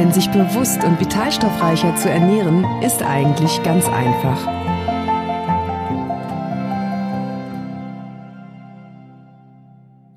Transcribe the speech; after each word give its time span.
Denn 0.00 0.14
sich 0.14 0.30
bewusst 0.30 0.82
und 0.82 0.98
vitalstoffreicher 0.98 1.94
zu 1.94 2.08
ernähren, 2.08 2.64
ist 2.82 3.02
eigentlich 3.02 3.62
ganz 3.62 3.84
einfach. 3.84 4.48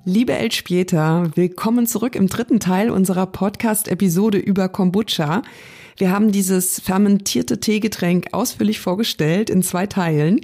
Liebe 0.05 0.31
Elspieta, 0.31 1.35
willkommen 1.35 1.85
zurück 1.85 2.15
im 2.15 2.27
dritten 2.27 2.61
Teil 2.61 2.91
unserer 2.91 3.25
Podcast-Episode 3.25 4.37
über 4.37 4.69
Kombucha. 4.69 5.41
Wir 5.97 6.11
haben 6.11 6.31
dieses 6.31 6.79
fermentierte 6.79 7.59
Teegetränk 7.59 8.27
ausführlich 8.31 8.79
vorgestellt 8.79 9.49
in 9.49 9.63
zwei 9.63 9.85
Teilen. 9.85 10.39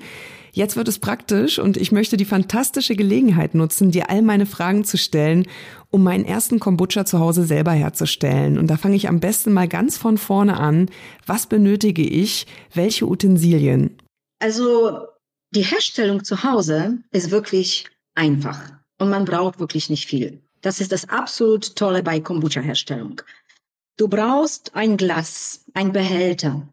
Jetzt 0.52 0.75
wird 0.75 0.88
es 0.88 0.99
praktisch 0.99 1.59
und 1.59 1.77
ich 1.77 1.94
möchte 1.94 2.17
die 2.17 2.25
fantastische 2.25 2.95
Gelegenheit 2.95 3.55
nutzen, 3.55 3.91
dir 3.91 4.09
all 4.09 4.21
meine 4.21 4.45
Fragen 4.45 4.83
zu 4.83 4.97
stellen, 4.97 5.45
um 5.91 6.03
meinen 6.03 6.25
ersten 6.25 6.59
Kombucha 6.59 7.05
zu 7.05 7.20
Hause 7.20 7.45
selber 7.45 7.71
herzustellen. 7.71 8.57
Und 8.57 8.67
da 8.67 8.77
fange 8.77 8.95
ich 8.95 9.07
am 9.07 9.20
besten 9.20 9.53
mal 9.53 9.67
ganz 9.67 9.97
von 9.97 10.17
vorne 10.17 10.57
an. 10.57 10.89
Was 11.25 11.47
benötige 11.47 12.03
ich? 12.03 12.47
Welche 12.73 13.08
Utensilien? 13.08 13.97
Also 14.39 15.00
die 15.52 15.63
Herstellung 15.63 16.23
zu 16.23 16.44
Hause 16.44 17.00
ist 17.11 17.31
wirklich 17.31 17.88
einfach 18.16 18.72
und 19.00 19.09
man 19.09 19.25
braucht 19.25 19.59
wirklich 19.59 19.89
nicht 19.89 20.05
viel. 20.05 20.41
Das 20.61 20.80
ist 20.80 20.91
das 20.91 21.09
absolut 21.09 21.75
Tolle 21.75 22.03
bei 22.03 22.19
Kombucha-Herstellung. 22.19 23.22
Du 23.97 24.08
brauchst 24.08 24.75
ein 24.75 24.97
Glas, 24.97 25.66
ein 25.73 25.91
Behälter. 25.91 26.67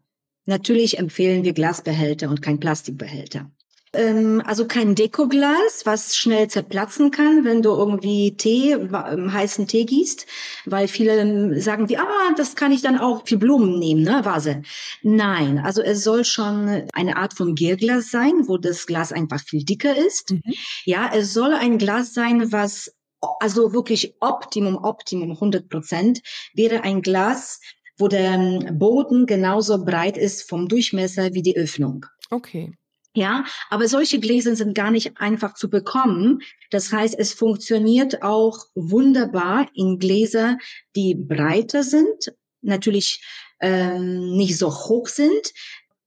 Natürlich 0.45 0.97
empfehlen 0.97 1.43
wir 1.43 1.53
Glasbehälter 1.53 2.29
und 2.29 2.41
kein 2.41 2.59
Plastikbehälter. 2.59 3.49
Ähm, 3.97 4.43
also 4.45 4.67
kein 4.67 4.93
Dekoglas, 4.93 5.85
was 5.85 6.15
schnell 6.15 6.47
zerplatzen 6.47 7.09
kann, 7.09 7.43
wenn 7.43 7.63
du 7.63 7.71
irgendwie 7.71 8.37
Tee, 8.37 8.73
ähm, 8.73 9.33
heißen 9.33 9.67
Tee 9.67 9.85
gießt, 9.85 10.27
weil 10.65 10.87
viele 10.87 11.17
ähm, 11.19 11.59
sagen 11.59 11.89
wie, 11.89 11.97
ah, 11.97 12.33
das 12.37 12.55
kann 12.55 12.71
ich 12.71 12.83
dann 12.83 12.99
auch 12.99 13.27
für 13.27 13.37
Blumen 13.37 13.79
nehmen, 13.79 14.03
ne, 14.03 14.23
Vase. 14.23 14.61
Nein, 15.01 15.57
also 15.57 15.81
es 15.81 16.03
soll 16.03 16.25
schon 16.25 16.87
eine 16.93 17.17
Art 17.17 17.33
von 17.33 17.55
Gärglas 17.55 18.11
sein, 18.11 18.47
wo 18.47 18.57
das 18.57 18.85
Glas 18.85 19.11
einfach 19.11 19.41
viel 19.41 19.63
dicker 19.63 19.97
ist. 19.97 20.31
Mhm. 20.31 20.53
Ja, 20.85 21.09
es 21.13 21.33
soll 21.33 21.53
ein 21.53 21.79
Glas 21.79 22.13
sein, 22.13 22.51
was 22.51 22.93
also 23.39 23.73
wirklich 23.73 24.13
Optimum, 24.19 24.77
Optimum 24.77 25.31
100 25.31 25.69
Prozent 25.69 26.21
wäre 26.53 26.83
ein 26.83 27.01
Glas, 27.01 27.59
wo 27.97 28.07
der 28.07 28.33
ähm, 28.33 28.77
Boden 28.77 29.25
genauso 29.25 29.83
breit 29.83 30.17
ist 30.17 30.47
vom 30.47 30.67
Durchmesser 30.67 31.33
wie 31.33 31.41
die 31.41 31.57
Öffnung. 31.57 32.05
Okay. 32.29 32.73
Ja, 33.17 33.45
aber 33.71 33.87
solche 33.87 34.19
Gläser 34.19 34.55
sind 34.55 34.75
gar 34.75 34.91
nicht 34.91 35.17
einfach 35.17 35.55
zu 35.55 35.71
bekommen. 35.71 36.43
Das 36.69 36.93
heißt, 36.93 37.15
es 37.17 37.33
funktioniert 37.33 38.21
auch 38.21 38.67
wunderbar 38.75 39.67
in 39.73 39.97
Gläser, 39.97 40.59
die 40.95 41.15
breiter 41.15 41.81
sind, 41.81 42.31
natürlich 42.61 43.25
ähm, 43.59 44.37
nicht 44.37 44.59
so 44.59 44.69
hoch 44.69 45.07
sind. 45.07 45.51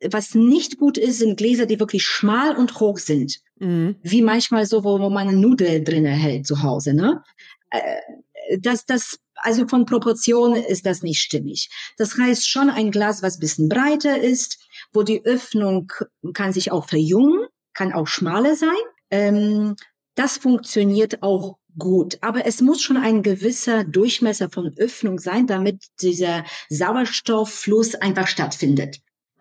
Was 0.09 0.37
nicht 0.37 0.79
gut 0.79 0.99
ist, 0.99 1.19
sind 1.19 1.37
Gläser, 1.37 1.67
die 1.67 1.81
wirklich 1.81 2.05
schmal 2.05 2.57
und 2.57 2.79
hoch 2.79 2.99
sind. 2.99 3.41
Mhm. 3.59 3.97
Wie 4.05 4.23
manchmal 4.23 4.65
so, 4.65 4.85
wo, 4.85 5.01
wo 5.01 5.11
man 5.11 5.27
eine 5.27 5.37
Nudel 5.37 5.83
drin 5.83 6.07
hält 6.07 6.47
zu 6.47 6.63
Hause, 6.63 6.95
ne? 6.95 7.25
Äh, 7.71 7.97
das, 8.61 8.87
das, 8.87 9.19
also 9.35 9.67
von 9.67 9.85
Proportionen 9.85 10.63
ist 10.63 10.87
das 10.87 11.03
nicht 11.03 11.21
stimmig. 11.21 11.71
Das 11.99 12.17
heißt 12.17 12.49
schon 12.49 12.71
ein 12.71 12.93
Glas, 12.93 13.21
was 13.21 13.41
bisschen 13.41 13.69
breiter 13.69 14.21
ist, 14.21 14.59
wo 14.93 15.03
die 15.03 15.25
Öffnung 15.25 15.93
kann 16.35 16.53
sich 16.53 16.73
auch 16.73 16.89
verjüngen, 16.89 17.47
kann 17.75 17.93
auch 17.93 18.07
schmaler 18.07 18.57
sein. 18.57 18.71
Ähm, 19.11 19.77
das 20.15 20.39
funktioniert 20.39 21.23
auch 21.23 21.59
gut. 21.79 22.19
Aber 22.21 22.47
es 22.47 22.61
muss 22.61 22.83
schon 22.83 22.97
ein 22.97 23.23
gewisser 23.23 23.85
Durchmesser 23.85 24.51
von 24.51 24.75
Öffnung 24.77 25.19
sein, 25.19 25.47
damit 25.47 25.85
dieser 26.01 26.45
Sauerstofffluss 26.69 27.95
einfach 27.95 28.27
stattfindet. 28.27 28.99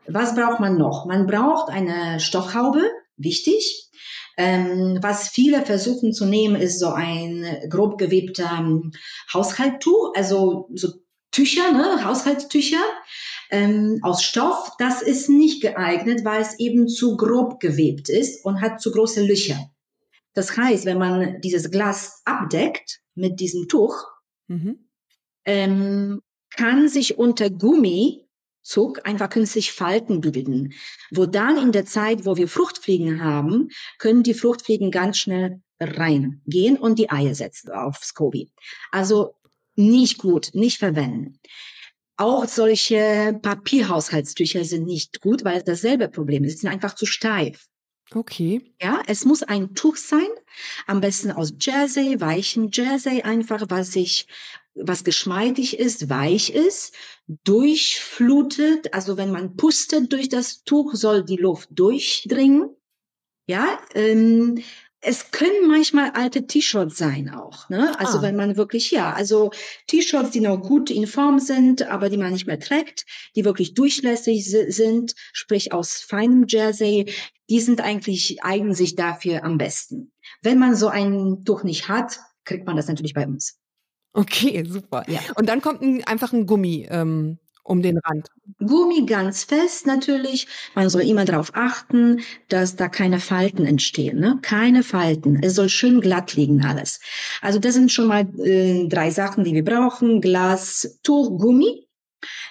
Was 0.08 0.36
braucht 0.36 0.60
man 0.60 0.78
noch? 0.78 1.06
Man 1.06 1.28
braucht 1.28 1.70
eine 1.70 2.20
Stoffhaube, 2.20 2.82
wichtig. 3.18 3.90
Ähm, 4.38 5.00
was 5.02 5.30
viele 5.30 5.66
versuchen 5.66 6.14
zu 6.14 6.26
nehmen, 6.26 6.56
ist 6.56 6.80
so 6.80 6.90
ein 6.90 7.46
grob 7.70 7.98
gewebter 7.98 8.58
ähm, 8.60 8.92
Haushalttuch, 9.34 10.14
also 10.16 10.70
so 10.74 10.94
Tücher, 11.32 11.72
ne, 11.72 12.06
Haushaltstücher 12.06 12.82
ähm, 13.50 14.00
aus 14.02 14.24
Stoff. 14.24 14.72
Das 14.78 15.02
ist 15.02 15.30
nicht 15.30 15.62
geeignet, 15.62 16.24
weil 16.24 16.42
es 16.42 16.60
eben 16.60 16.88
zu 16.88 17.18
grob 17.18 17.60
gewebt 17.60 18.10
ist 18.10 18.46
und 18.46 18.62
hat 18.62 18.82
zu 18.82 18.92
große 18.92 19.26
Löcher. 19.26 19.70
Das 20.34 20.56
heißt, 20.56 20.86
wenn 20.86 21.00
man 21.00 21.42
dieses 21.42 21.72
Glas 21.72 22.22
abdeckt 22.26 23.02
mit 23.16 23.40
diesem 23.40 23.68
Tuch, 23.68 24.06
mhm. 24.48 24.90
ähm, 25.46 26.22
kann 26.56 26.88
sich 26.88 27.18
unter 27.18 27.50
Gummi 27.50 28.26
Zug 28.62 29.06
einfach 29.08 29.30
künstlich 29.30 29.72
Falten 29.72 30.22
bilden, 30.22 30.74
wo 31.12 31.26
dann 31.26 31.58
in 31.58 31.72
der 31.72 31.86
Zeit, 31.86 32.26
wo 32.26 32.38
wir 32.38 32.48
Fruchtfliegen 32.48 33.24
haben, 33.24 33.70
können 33.98 34.22
die 34.22 34.34
Fruchtfliegen 34.34 34.92
ganz 34.92 35.18
schnell 35.18 35.62
reingehen 35.80 36.78
und 36.78 37.00
die 37.00 37.10
Eier 37.10 37.34
setzen 37.34 37.72
auf 37.72 37.98
Scoby. 38.04 38.52
Also 38.92 39.36
nicht 39.76 40.18
gut, 40.18 40.52
nicht 40.54 40.78
verwenden. 40.78 41.40
Auch 42.20 42.50
solche 42.50 43.40
Papierhaushaltstücher 43.42 44.66
sind 44.66 44.86
nicht 44.86 45.22
gut, 45.22 45.46
weil 45.46 45.64
dasselbe 45.64 46.10
Problem 46.10 46.44
ist. 46.44 46.52
Sie 46.52 46.58
sind 46.60 46.70
einfach 46.70 46.94
zu 46.94 47.06
steif. 47.06 47.68
Okay. 48.14 48.74
Ja, 48.82 49.02
es 49.08 49.24
muss 49.24 49.42
ein 49.42 49.74
Tuch 49.74 49.96
sein, 49.96 50.28
am 50.86 51.00
besten 51.00 51.32
aus 51.32 51.54
Jersey, 51.62 52.20
weichen 52.20 52.72
Jersey, 52.74 53.22
einfach 53.22 53.68
was 53.70 53.94
sich, 53.94 54.28
was 54.76 55.06
geschmeidig 55.06 55.80
ist, 55.80 56.10
weich 56.10 56.50
ist, 56.54 56.94
durchflutet. 57.46 58.94
Also 58.94 59.16
wenn 59.16 59.32
man 59.32 59.56
pustet 59.56 60.12
durch 60.12 60.28
das 60.28 60.66
Tuch, 60.66 60.96
soll 60.96 61.24
die 61.24 61.38
Luft 61.38 61.70
durchdringen. 61.72 62.76
Ja, 63.48 63.80
ähm, 63.94 64.62
es 65.02 65.32
können 65.32 65.68
manchmal 65.68 66.12
alte 66.12 66.46
T-Shirts 66.46 66.98
sein 66.98 67.30
auch, 67.30 67.70
ne? 67.70 67.98
Also 68.00 68.18
ah. 68.18 68.22
wenn 68.22 68.36
man 68.36 68.58
wirklich, 68.58 68.92
ja, 68.92 69.14
also 69.14 69.52
T-Shirts, 69.88 70.32
die 70.32 70.42
noch 70.42 70.62
gut 70.62 70.90
in 70.90 71.08
Form 71.08 71.40
sind, 71.40 71.84
aber 71.84 72.10
die 72.10 72.18
man 72.18 72.34
nicht 72.34 72.48
mehr 72.48 72.60
trägt, 72.60 73.06
die 73.36 73.46
wirklich 73.46 73.74
durchlässig 73.74 74.46
sind, 74.46 75.14
sprich 75.32 75.72
aus 75.72 75.94
feinem 75.94 76.46
Jersey, 76.48 77.14
die 77.50 77.62
sind 77.62 77.82
eigentlich, 77.82 78.44
eignen 78.44 78.74
sich 78.74 78.96
dafür 78.96 79.44
am 79.44 79.58
besten. 79.58 80.12
Wenn 80.42 80.60
man 80.60 80.76
so 80.76 80.90
ein 80.90 81.44
Tuch 81.46 81.64
nicht 81.64 81.88
hat, 81.88 82.20
kriegt 82.44 82.66
man 82.68 82.76
das 82.76 82.88
natürlich 82.88 83.14
bei 83.14 83.26
uns. 83.26 83.58
Okay, 84.14 84.66
super. 84.68 85.06
Ja. 85.08 85.20
Und 85.36 85.48
dann 85.48 85.62
kommt 85.62 85.82
ein, 85.82 86.04
einfach 86.04 86.34
ein 86.34 86.46
Gummi 86.46 86.88
ähm, 86.90 87.40
um 87.70 87.82
den 87.82 88.00
Rand. 88.00 88.28
Gummi 88.60 89.06
ganz 89.06 89.44
fest 89.44 89.86
natürlich. 89.86 90.48
Man 90.76 90.90
soll 90.90 91.04
immer 91.04 91.26
darauf 91.26 91.52
achten, 91.54 92.22
dass 92.50 92.76
da 92.76 92.90
keine 92.90 93.20
Falten 93.20 93.66
entstehen. 93.66 94.20
Ne? 94.20 94.40
Keine 94.42 94.84
Falten. 94.84 95.40
Es 95.44 95.56
soll 95.56 95.70
schön 95.70 96.02
glatt 96.02 96.34
liegen 96.34 96.66
alles. 96.66 97.00
Also 97.42 97.60
das 97.60 97.76
sind 97.76 97.92
schon 97.92 98.08
mal 98.08 98.28
äh, 98.40 98.88
drei 98.88 99.12
Sachen, 99.12 99.44
die 99.44 99.54
wir 99.54 99.64
brauchen. 99.64 100.20
Glas, 100.20 101.00
Tuch, 101.04 101.38
Gummi. 101.38 101.88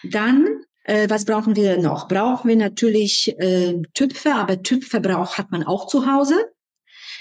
Dann 0.04 0.46
äh, 0.84 1.10
was 1.10 1.24
brauchen 1.24 1.56
wir 1.56 1.78
noch? 1.78 2.08
Brauchen 2.08 2.48
wir 2.48 2.56
natürlich 2.56 3.34
äh, 3.38 3.82
Tüpfe, 3.92 4.34
aber 4.34 4.62
Tüpfe 4.62 5.02
hat 5.02 5.50
man 5.50 5.64
auch 5.64 5.86
zu 5.86 6.06
Hause. 6.06 6.36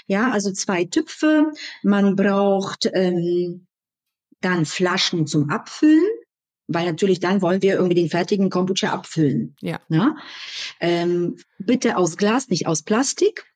Ja, 0.06 0.30
also 0.30 0.52
zwei 0.52 0.84
Tüpfe. 0.84 1.52
Man 1.82 2.16
braucht 2.16 2.88
ähm, 2.94 3.66
dann 4.40 4.64
Flaschen 4.64 5.26
zum 5.26 5.50
Abfüllen 5.50 6.06
weil 6.68 6.86
natürlich 6.86 7.18
dann 7.18 7.42
wollen 7.42 7.62
wir 7.62 7.74
irgendwie 7.74 7.94
den 7.94 8.10
fertigen 8.10 8.50
Kombucha 8.50 8.90
abfüllen. 8.90 9.56
Ja. 9.60 9.80
ja? 9.88 10.16
Ähm, 10.78 11.38
bitte 11.58 11.96
aus 11.96 12.16
Glas, 12.16 12.48
nicht 12.48 12.66
aus 12.66 12.82
Plastik 12.82 13.46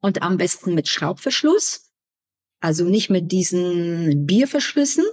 und 0.00 0.22
am 0.22 0.36
besten 0.36 0.74
mit 0.74 0.88
Schraubverschluss, 0.88 1.90
also 2.60 2.84
nicht 2.84 3.10
mit 3.10 3.32
diesen 3.32 4.26
Bierverschlüssen, 4.26 5.04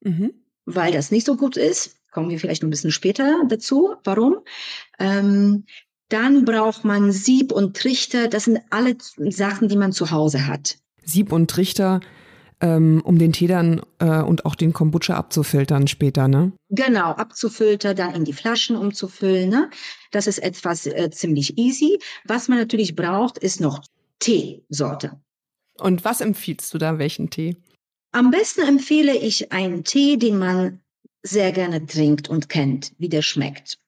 mhm. 0.00 0.34
weil 0.66 0.92
das 0.92 1.10
nicht 1.10 1.26
so 1.26 1.36
gut 1.36 1.56
ist. 1.56 1.96
Kommen 2.10 2.30
wir 2.30 2.38
vielleicht 2.38 2.62
noch 2.62 2.68
ein 2.68 2.70
bisschen 2.70 2.92
später 2.92 3.42
dazu. 3.48 3.96
Warum? 4.04 4.36
Ähm, 5.00 5.64
dann 6.10 6.44
braucht 6.44 6.84
man 6.84 7.10
Sieb 7.10 7.50
und 7.50 7.76
Trichter. 7.76 8.28
Das 8.28 8.44
sind 8.44 8.60
alle 8.70 8.96
Sachen, 9.00 9.68
die 9.68 9.76
man 9.76 9.92
zu 9.92 10.10
Hause 10.10 10.46
hat. 10.46 10.76
Sieb 11.02 11.32
und 11.32 11.50
Trichter 11.50 12.00
ähm, 12.60 13.02
um 13.04 13.18
den 13.18 13.32
Tee 13.32 13.46
dann 13.46 13.82
äh, 13.98 14.20
und 14.20 14.44
auch 14.44 14.54
den 14.54 14.72
Kombucha 14.72 15.14
abzufiltern 15.14 15.86
später, 15.88 16.28
ne? 16.28 16.52
Genau, 16.70 17.10
abzufiltern, 17.12 17.96
dann 17.96 18.14
in 18.14 18.24
die 18.24 18.32
Flaschen 18.32 18.76
umzufüllen. 18.76 19.50
Ne? 19.50 19.70
Das 20.10 20.26
ist 20.26 20.38
etwas 20.38 20.86
äh, 20.86 21.10
ziemlich 21.10 21.58
easy. 21.58 21.98
Was 22.24 22.48
man 22.48 22.58
natürlich 22.58 22.94
braucht, 22.94 23.38
ist 23.38 23.60
noch 23.60 23.84
Teesorte. 24.18 25.20
Und 25.78 26.04
was 26.04 26.20
empfiehlst 26.20 26.72
du 26.72 26.78
da, 26.78 26.98
welchen 26.98 27.30
Tee? 27.30 27.56
Am 28.12 28.30
besten 28.30 28.62
empfehle 28.62 29.16
ich 29.16 29.52
einen 29.52 29.82
Tee, 29.82 30.16
den 30.16 30.38
man 30.38 30.80
sehr 31.22 31.52
gerne 31.52 31.84
trinkt 31.84 32.28
und 32.28 32.48
kennt, 32.48 32.92
wie 32.98 33.08
der 33.08 33.22
schmeckt. 33.22 33.78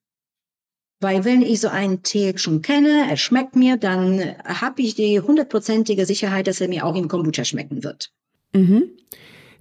Weil 1.01 1.25
wenn 1.25 1.43
ich 1.43 1.61
so 1.61 1.69
einen 1.69 2.03
Tee 2.03 2.37
schon 2.39 2.63
kenne, 2.63 3.07
er 3.09 3.17
schmeckt 3.17 3.55
mir, 3.55 3.77
dann 3.77 4.37
habe 4.45 4.83
ich 4.83 4.95
die 4.95 5.21
hundertprozentige 5.21 6.07
Sicherheit, 6.07 6.47
dass 6.47 6.61
er 6.61 6.69
mir 6.69 6.87
auch 6.87 6.97
im 6.97 7.09
Kombucha 7.09 7.45
schmecken 7.45 7.85
wird. 7.85 8.13
Mhm. 8.57 8.91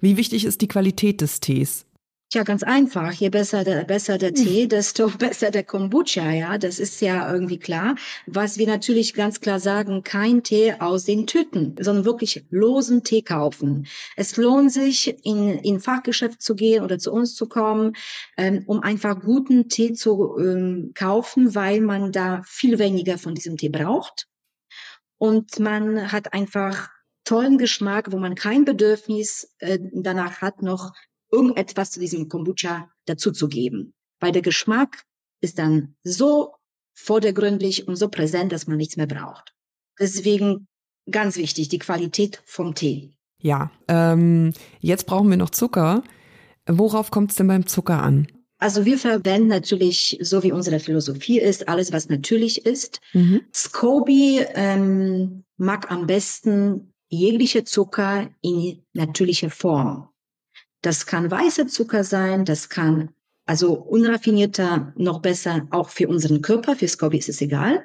Wie 0.00 0.16
wichtig 0.16 0.44
ist 0.44 0.60
die 0.60 0.68
Qualität 0.68 1.20
des 1.20 1.40
Tees? 1.40 1.86
Tja, 2.28 2.42
ganz 2.42 2.64
einfach. 2.64 3.12
Je 3.12 3.28
besser 3.28 3.62
der, 3.62 3.84
besser 3.84 4.18
der 4.18 4.34
Tee, 4.34 4.66
desto 4.66 5.08
besser 5.18 5.52
der 5.52 5.62
Kombucha, 5.62 6.32
ja. 6.32 6.58
Das 6.58 6.80
ist 6.80 7.00
ja 7.00 7.32
irgendwie 7.32 7.58
klar. 7.58 7.94
Was 8.26 8.58
wir 8.58 8.66
natürlich 8.66 9.14
ganz 9.14 9.40
klar 9.40 9.60
sagen, 9.60 10.02
kein 10.02 10.42
Tee 10.42 10.74
aus 10.80 11.04
den 11.04 11.28
Tüten, 11.28 11.76
sondern 11.78 12.04
wirklich 12.04 12.44
losen 12.50 13.04
Tee 13.04 13.22
kaufen. 13.22 13.86
Es 14.16 14.36
lohnt 14.36 14.72
sich, 14.72 15.24
in, 15.24 15.58
in 15.58 15.78
Fachgeschäft 15.78 16.42
zu 16.42 16.56
gehen 16.56 16.82
oder 16.82 16.98
zu 16.98 17.12
uns 17.12 17.36
zu 17.36 17.48
kommen, 17.48 17.92
ähm, 18.36 18.64
um 18.66 18.80
einfach 18.80 19.20
guten 19.20 19.68
Tee 19.68 19.92
zu 19.92 20.36
ähm, 20.38 20.92
kaufen, 20.94 21.54
weil 21.54 21.80
man 21.80 22.10
da 22.10 22.42
viel 22.44 22.80
weniger 22.80 23.18
von 23.18 23.36
diesem 23.36 23.56
Tee 23.56 23.68
braucht. 23.68 24.26
Und 25.18 25.60
man 25.60 26.10
hat 26.10 26.32
einfach 26.34 26.88
tollen 27.26 27.58
Geschmack, 27.58 28.12
wo 28.12 28.18
man 28.18 28.34
kein 28.34 28.64
Bedürfnis 28.64 29.52
äh, 29.58 29.78
danach 29.92 30.40
hat, 30.40 30.62
noch 30.62 30.92
irgendetwas 31.30 31.90
zu 31.90 32.00
diesem 32.00 32.28
Kombucha 32.30 32.88
dazuzugeben. 33.04 33.92
Weil 34.20 34.32
der 34.32 34.42
Geschmack 34.42 35.02
ist 35.42 35.58
dann 35.58 35.94
so 36.02 36.54
vordergründig 36.94 37.86
und 37.86 37.96
so 37.96 38.08
präsent, 38.08 38.52
dass 38.52 38.66
man 38.66 38.78
nichts 38.78 38.96
mehr 38.96 39.06
braucht. 39.06 39.52
Deswegen 39.98 40.66
ganz 41.10 41.36
wichtig, 41.36 41.68
die 41.68 41.78
Qualität 41.78 42.42
vom 42.46 42.74
Tee. 42.74 43.12
Ja, 43.42 43.70
ähm, 43.88 44.52
jetzt 44.80 45.06
brauchen 45.06 45.28
wir 45.28 45.36
noch 45.36 45.50
Zucker. 45.50 46.02
Worauf 46.66 47.10
kommt 47.10 47.30
es 47.30 47.36
denn 47.36 47.48
beim 47.48 47.66
Zucker 47.66 48.02
an? 48.02 48.28
Also 48.58 48.86
wir 48.86 48.98
verwenden 48.98 49.48
natürlich, 49.48 50.18
so 50.22 50.42
wie 50.42 50.52
unsere 50.52 50.80
Philosophie 50.80 51.38
ist, 51.38 51.68
alles, 51.68 51.92
was 51.92 52.08
natürlich 52.08 52.64
ist. 52.64 53.00
Mhm. 53.12 53.42
Scoby 53.52 54.46
ähm, 54.54 55.44
mag 55.58 55.90
am 55.90 56.06
besten 56.06 56.94
jegliche 57.08 57.64
Zucker 57.64 58.30
in 58.42 58.84
natürlicher 58.92 59.50
Form. 59.50 60.08
Das 60.82 61.06
kann 61.06 61.30
weißer 61.30 61.66
Zucker 61.66 62.04
sein, 62.04 62.44
das 62.44 62.68
kann 62.68 63.10
also 63.46 63.74
unraffinierter 63.74 64.92
noch 64.96 65.20
besser 65.20 65.66
auch 65.70 65.88
für 65.88 66.08
unseren 66.08 66.42
Körper, 66.42 66.74
für 66.74 66.88
Scoby 66.88 67.18
ist 67.18 67.28
es 67.28 67.40
egal. 67.40 67.84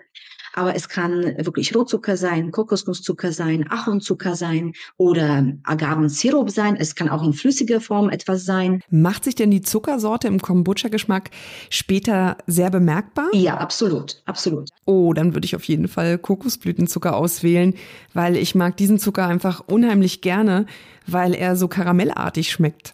Aber 0.53 0.75
es 0.75 0.89
kann 0.89 1.24
wirklich 1.38 1.75
Rotzucker 1.75 2.18
sein, 2.18 2.51
Kokosnusszucker 2.51 3.31
sein, 3.31 3.68
Ahornzucker 3.69 4.36
sein 4.36 4.74
oder 4.98 5.45
Agavensirup 5.63 6.50
sein. 6.50 6.75
Es 6.75 6.95
kann 6.95 7.09
auch 7.09 7.24
in 7.24 7.33
flüssiger 7.33 7.81
Form 7.81 8.09
etwas 8.09 8.45
sein. 8.45 8.81
Macht 8.89 9.24
sich 9.24 9.36
denn 9.36 9.51
die 9.51 9.62
Zuckersorte 9.62 10.27
im 10.27 10.42
Kombucha-Geschmack 10.42 11.31
später 11.69 12.38
sehr 12.48 12.69
bemerkbar? 12.69 13.30
Ja, 13.33 13.57
absolut, 13.57 14.21
absolut. 14.25 14.69
Oh, 14.86 15.13
dann 15.13 15.33
würde 15.33 15.45
ich 15.45 15.56
auf 15.56 15.63
jeden 15.63 15.88
Fall 15.88 16.18
Kokosblütenzucker 16.18 17.15
auswählen, 17.15 17.75
weil 18.13 18.36
ich 18.36 18.56
mag 18.56 18.77
diesen 18.77 19.00
Zucker 19.00 19.27
einfach 19.27 19.63
unheimlich 19.68 20.21
gerne, 20.21 20.65
weil 21.07 21.33
er 21.33 21.56
so 21.56 21.68
karamellartig 21.68 22.51
schmeckt. 22.51 22.94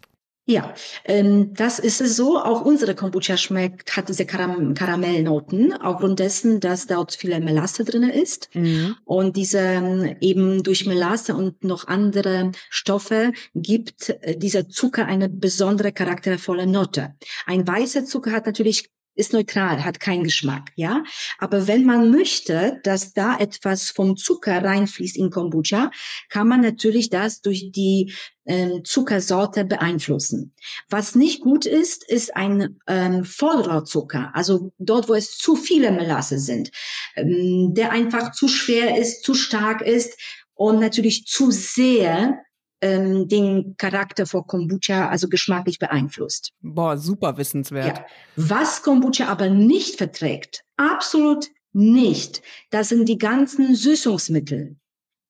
Ja, 0.50 0.74
ähm, 1.04 1.54
das 1.54 1.78
ist 1.78 2.00
es 2.00 2.16
so. 2.16 2.40
Auch 2.40 2.62
unsere 2.62 2.96
Kombucha 2.96 3.36
schmeckt, 3.36 3.98
hat 3.98 4.08
diese 4.08 4.26
Karam 4.26 4.74
Karamellnoten, 4.76 5.74
aufgrund 5.74 6.20
dessen, 6.20 6.62
dass 6.62 6.88
dort 6.88 7.14
viele 7.14 7.42
Melasse 7.42 7.84
drinne 7.84 8.14
ist. 8.16 8.50
Mhm. 8.56 8.96
Und 9.04 9.36
diese 9.36 9.60
ähm, 9.60 10.16
eben 10.22 10.64
durch 10.64 10.86
Melasse 10.86 11.36
und 11.36 11.66
noch 11.66 11.90
andere 11.90 12.54
Stoffe 12.70 13.34
gibt 13.56 14.16
äh, 14.22 14.38
dieser 14.38 14.70
Zucker 14.70 15.06
eine 15.06 15.28
besondere 15.28 15.92
charaktervolle 15.92 16.66
Note. 16.66 17.14
Ein 17.46 17.68
weißer 17.68 18.06
Zucker 18.06 18.32
hat 18.32 18.46
natürlich 18.46 18.90
ist 19.18 19.34
neutral, 19.34 19.84
hat 19.84 20.00
keinen 20.00 20.24
Geschmack, 20.24 20.72
ja. 20.76 21.04
Aber 21.40 21.68
wenn 21.68 21.86
man 21.86 22.12
möchte, 22.12 22.80
dass 22.84 23.14
da 23.14 23.38
etwas 23.38 23.90
vom 23.90 24.16
Zucker 24.16 24.64
reinfließt 24.64 25.18
in 25.18 25.32
Kombucha, 25.32 25.92
kann 26.30 26.48
man 26.48 26.62
natürlich 26.62 27.10
das 27.10 27.42
durch 27.42 27.72
die 27.72 28.14
ähm, 28.46 28.84
Zuckersorte 28.86 29.66
beeinflussen. 29.66 30.54
Was 30.90 31.16
nicht 31.16 31.42
gut 31.42 31.66
ist, 31.66 32.10
ist 32.10 32.36
ein 32.36 32.80
ähm, 32.88 33.26
Vollrohrzucker, 33.26 34.32
also 34.34 34.72
dort, 34.78 35.10
wo 35.10 35.16
es 35.16 35.38
zu 35.38 35.56
viele 35.56 35.92
Melasse 35.92 36.40
sind, 36.40 36.72
ähm, 37.16 37.74
der 37.74 37.92
einfach 37.92 38.32
zu 38.32 38.48
schwer 38.48 38.98
ist, 38.98 39.24
zu 39.24 39.34
stark 39.34 39.82
ist 39.82 40.18
und 40.54 40.80
natürlich 40.80 41.26
zu 41.26 41.52
sehr 41.52 42.40
ähm, 42.82 43.28
den 43.28 43.76
Charakter 43.78 44.26
von 44.26 44.46
Kombucha 44.46 45.10
also 45.10 45.28
geschmacklich 45.28 45.80
beeinflusst. 45.80 46.52
Boah, 46.62 46.98
super 46.98 47.38
wissenswert. 47.38 47.98
Ja. 47.98 48.06
Was 48.36 48.84
Kombucha 48.84 49.28
aber 49.28 49.50
nicht 49.50 49.98
verträgt, 49.98 50.64
absolut 50.76 51.48
nicht, 51.74 52.42
das 52.70 52.90
sind 52.90 53.08
die 53.08 53.18
ganzen 53.18 53.76
Süßungsmittel 53.76 54.78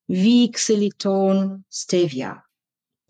wie 0.07 0.51
Xyliton, 0.51 1.65
Stevia. 1.69 2.43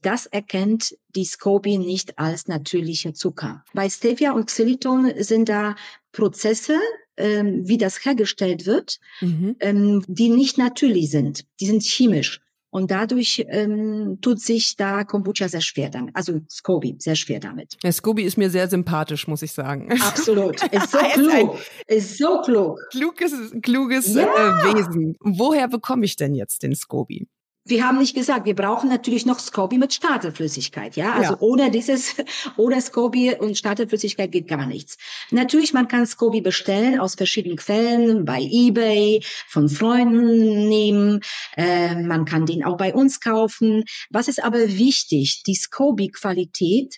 Das 0.02 0.26
erkennt 0.26 0.96
die 1.16 1.26
Scoby 1.26 1.78
nicht 1.78 2.18
als 2.18 2.48
natürlicher 2.48 3.14
Zucker. 3.14 3.64
Bei 3.74 3.90
Stevia 3.90 4.32
und 4.32 4.48
Xyliton 4.48 5.12
sind 5.24 5.50
da 5.50 5.76
Prozesse, 6.12 6.80
ähm, 7.18 7.68
wie 7.68 7.78
das 7.78 8.04
hergestellt 8.04 8.66
wird, 8.66 9.00
mhm. 9.22 9.56
ähm, 9.60 10.04
die 10.08 10.30
nicht 10.30 10.58
natürlich 10.58 11.12
sind. 11.12 11.46
Die 11.60 11.66
sind 11.68 11.84
chemisch. 11.84 12.42
Und 12.70 12.92
dadurch 12.92 13.46
ähm, 13.50 14.20
tut 14.22 14.42
sich 14.42 14.76
da 14.76 15.04
Kombucha 15.04 15.48
sehr 15.48 15.62
schwer 15.62 15.90
damit, 15.90 16.16
also 16.16 16.42
Scoby 16.50 16.96
sehr 17.00 17.16
schwer 17.16 17.40
damit. 17.40 17.78
Der 17.82 17.94
Scoby 17.94 18.24
ist 18.24 18.38
mir 18.38 18.50
sehr 18.50 18.68
sympathisch, 18.68 19.28
muss 19.28 19.42
ich 19.42 19.54
sagen. 19.54 19.90
Absolut, 20.02 20.62
ist 20.72 20.92
so 20.92 20.98
klug, 21.14 21.60
ist 21.88 22.18
so 22.18 22.42
klug. 22.42 22.80
Kluges, 22.92 23.34
kluges 23.62 24.14
ja. 24.14 24.24
äh, 24.24 24.76
Wesen. 24.76 25.16
Woher 25.22 25.68
bekomme 25.70 26.06
ich 26.06 26.18
denn 26.18 26.36
jetzt 26.36 26.64
den 26.64 26.76
Scoby? 26.76 27.28
Wir 27.70 27.86
haben 27.86 27.98
nicht 27.98 28.16
gesagt, 28.16 28.46
wir 28.46 28.56
brauchen 28.56 28.90
natürlich 28.90 29.26
noch 29.26 29.40
Scoby 29.40 29.78
mit 29.78 29.94
Starterflüssigkeit, 29.94 30.96
ja. 30.96 31.14
Also 31.14 31.34
ja. 31.34 31.40
ohne 31.42 31.72
dieses, 31.72 32.16
ohne 32.58 32.82
Scoby 32.82 33.36
und 33.36 33.58
Starterflüssigkeit 33.58 34.32
geht 34.32 34.48
gar 34.48 34.66
nichts. 34.66 34.98
Natürlich, 35.32 35.74
man 35.74 35.88
kann 35.88 36.06
Scoby 36.06 36.42
bestellen 36.42 37.00
aus 37.00 37.16
verschiedenen 37.16 37.58
Quellen, 37.58 38.26
bei 38.26 38.42
eBay, 38.42 39.24
von 39.48 39.70
Freunden 39.70 40.68
nehmen. 40.68 41.22
Äh, 41.56 42.02
man 42.02 42.26
kann 42.26 42.46
den 42.46 42.64
auch 42.64 42.78
bei 42.78 42.94
uns 42.94 43.20
kaufen. 43.20 43.84
Was 44.10 44.28
ist 44.28 44.44
aber 44.44 44.60
wichtig? 44.60 45.44
Die 45.46 45.56
Scoby-Qualität 45.56 46.98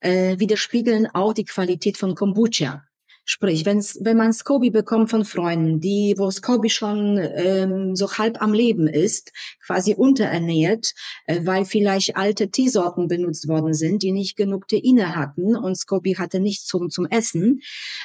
äh, 0.00 0.38
widerspiegeln 0.38 1.08
auch 1.12 1.32
die 1.32 1.44
Qualität 1.44 1.96
von 1.96 2.14
Kombucha. 2.14 2.84
Sprich, 3.26 3.64
wenn's, 3.64 3.98
wenn 4.02 4.18
man 4.18 4.34
Scoby 4.34 4.70
bekommt 4.70 5.08
von 5.08 5.24
Freunden, 5.24 5.80
die, 5.80 6.14
wo 6.18 6.30
Scoby 6.30 6.68
schon 6.68 7.18
ähm, 7.18 7.96
so 7.96 8.12
halb 8.12 8.42
am 8.42 8.52
Leben 8.52 8.86
ist, 8.86 9.32
quasi 9.64 9.94
unterernährt, 9.94 10.92
äh, 11.26 11.40
weil 11.44 11.64
vielleicht 11.64 12.16
alte 12.16 12.50
Teesorten 12.50 13.08
benutzt 13.08 13.48
worden 13.48 13.72
sind, 13.72 14.02
die 14.02 14.12
nicht 14.12 14.36
genug 14.36 14.68
Teine 14.68 15.16
hatten 15.16 15.56
und 15.56 15.76
Scoby 15.76 16.14
hatte 16.14 16.38
nichts 16.38 16.66
zum, 16.66 16.90
zum 16.90 17.06
Essen, 17.06 17.62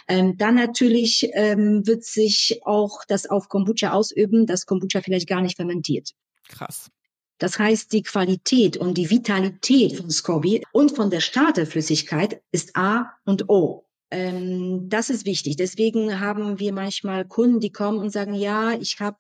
ähm, 0.08 0.38
dann 0.38 0.56
natürlich 0.56 1.30
ähm, 1.34 1.86
wird 1.86 2.06
sich 2.06 2.62
auch 2.64 3.04
das 3.06 3.30
auf 3.30 3.50
Kombucha 3.50 3.92
ausüben, 3.92 4.46
dass 4.46 4.66
Kombucha 4.66 5.02
vielleicht 5.02 5.28
gar 5.28 5.42
nicht 5.42 5.58
fermentiert. 5.58 6.12
Krass. 6.48 6.90
Das 7.40 7.58
heißt, 7.60 7.92
die 7.94 8.04
Qualität 8.04 8.78
und 8.78 8.98
die 8.98 9.10
Vitalität 9.10 9.98
von 9.98 10.10
Scoby 10.10 10.66
und 10.72 10.96
von 10.96 11.10
der 11.10 11.22
Starterflüssigkeit 11.22 12.42
ist 12.52 12.76
A 12.76 13.12
und 13.26 13.50
O. 13.50 13.86
Ähm, 14.12 14.90
das 14.90 15.10
ist 15.10 15.26
wichtig. 15.26 15.56
Deswegen 15.56 16.20
haben 16.20 16.60
wir 16.60 16.74
manchmal 16.74 17.28
Kunden, 17.28 17.60
die 17.60 17.72
kommen 17.72 18.00
und 18.00 18.10
sagen, 18.10 18.34
ja, 18.34 18.74
ich 18.74 19.00
habe 19.00 19.18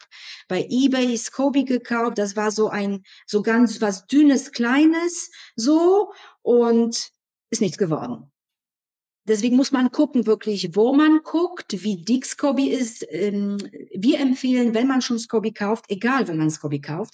bei 0.47 0.65
eBay 0.69 1.15
Scoby 1.17 1.63
gekauft. 1.63 2.17
Das 2.17 2.35
war 2.35 2.51
so 2.51 2.69
ein, 2.69 3.03
so 3.27 3.41
ganz 3.43 3.81
was 3.81 4.07
dünnes, 4.07 4.51
kleines, 4.51 5.31
so 5.55 6.11
und 6.41 7.11
ist 7.51 7.61
nichts 7.61 7.77
geworden. 7.77 8.31
Deswegen 9.27 9.57
muss 9.57 9.71
man 9.71 9.91
gucken, 9.91 10.25
wirklich, 10.25 10.75
wo 10.75 10.91
man 10.91 11.19
guckt, 11.23 11.83
wie 11.83 12.03
dick 12.03 12.25
Scoby 12.25 12.69
ist. 12.69 13.05
Ähm, 13.11 13.57
wir 13.93 14.19
empfehlen, 14.19 14.73
wenn 14.73 14.87
man 14.87 15.03
schon 15.03 15.19
Scoby 15.19 15.51
kauft, 15.51 15.85
egal 15.89 16.27
wo 16.27 16.33
man 16.33 16.49
Scoby 16.49 16.81
kauft, 16.81 17.13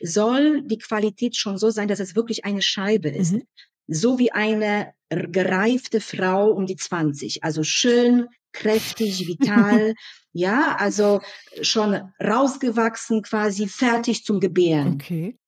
soll 0.00 0.62
die 0.62 0.78
Qualität 0.78 1.34
schon 1.34 1.58
so 1.58 1.70
sein, 1.70 1.88
dass 1.88 1.98
es 1.98 2.14
wirklich 2.14 2.44
eine 2.44 2.62
Scheibe 2.62 3.08
ist. 3.08 3.32
Mhm 3.32 3.42
so 3.86 4.18
wie 4.18 4.32
eine 4.32 4.92
gereifte 5.08 6.00
Frau 6.00 6.50
um 6.50 6.66
die 6.66 6.76
20. 6.76 7.44
Also 7.44 7.62
schön, 7.62 8.26
kräftig, 8.52 9.26
vital. 9.26 9.94
ja, 10.32 10.76
also 10.78 11.20
schon 11.62 12.12
rausgewachsen, 12.22 13.22
quasi 13.22 13.68
fertig 13.68 14.24
zum 14.24 14.40
Gebären. 14.40 14.94
Okay. 14.94 15.38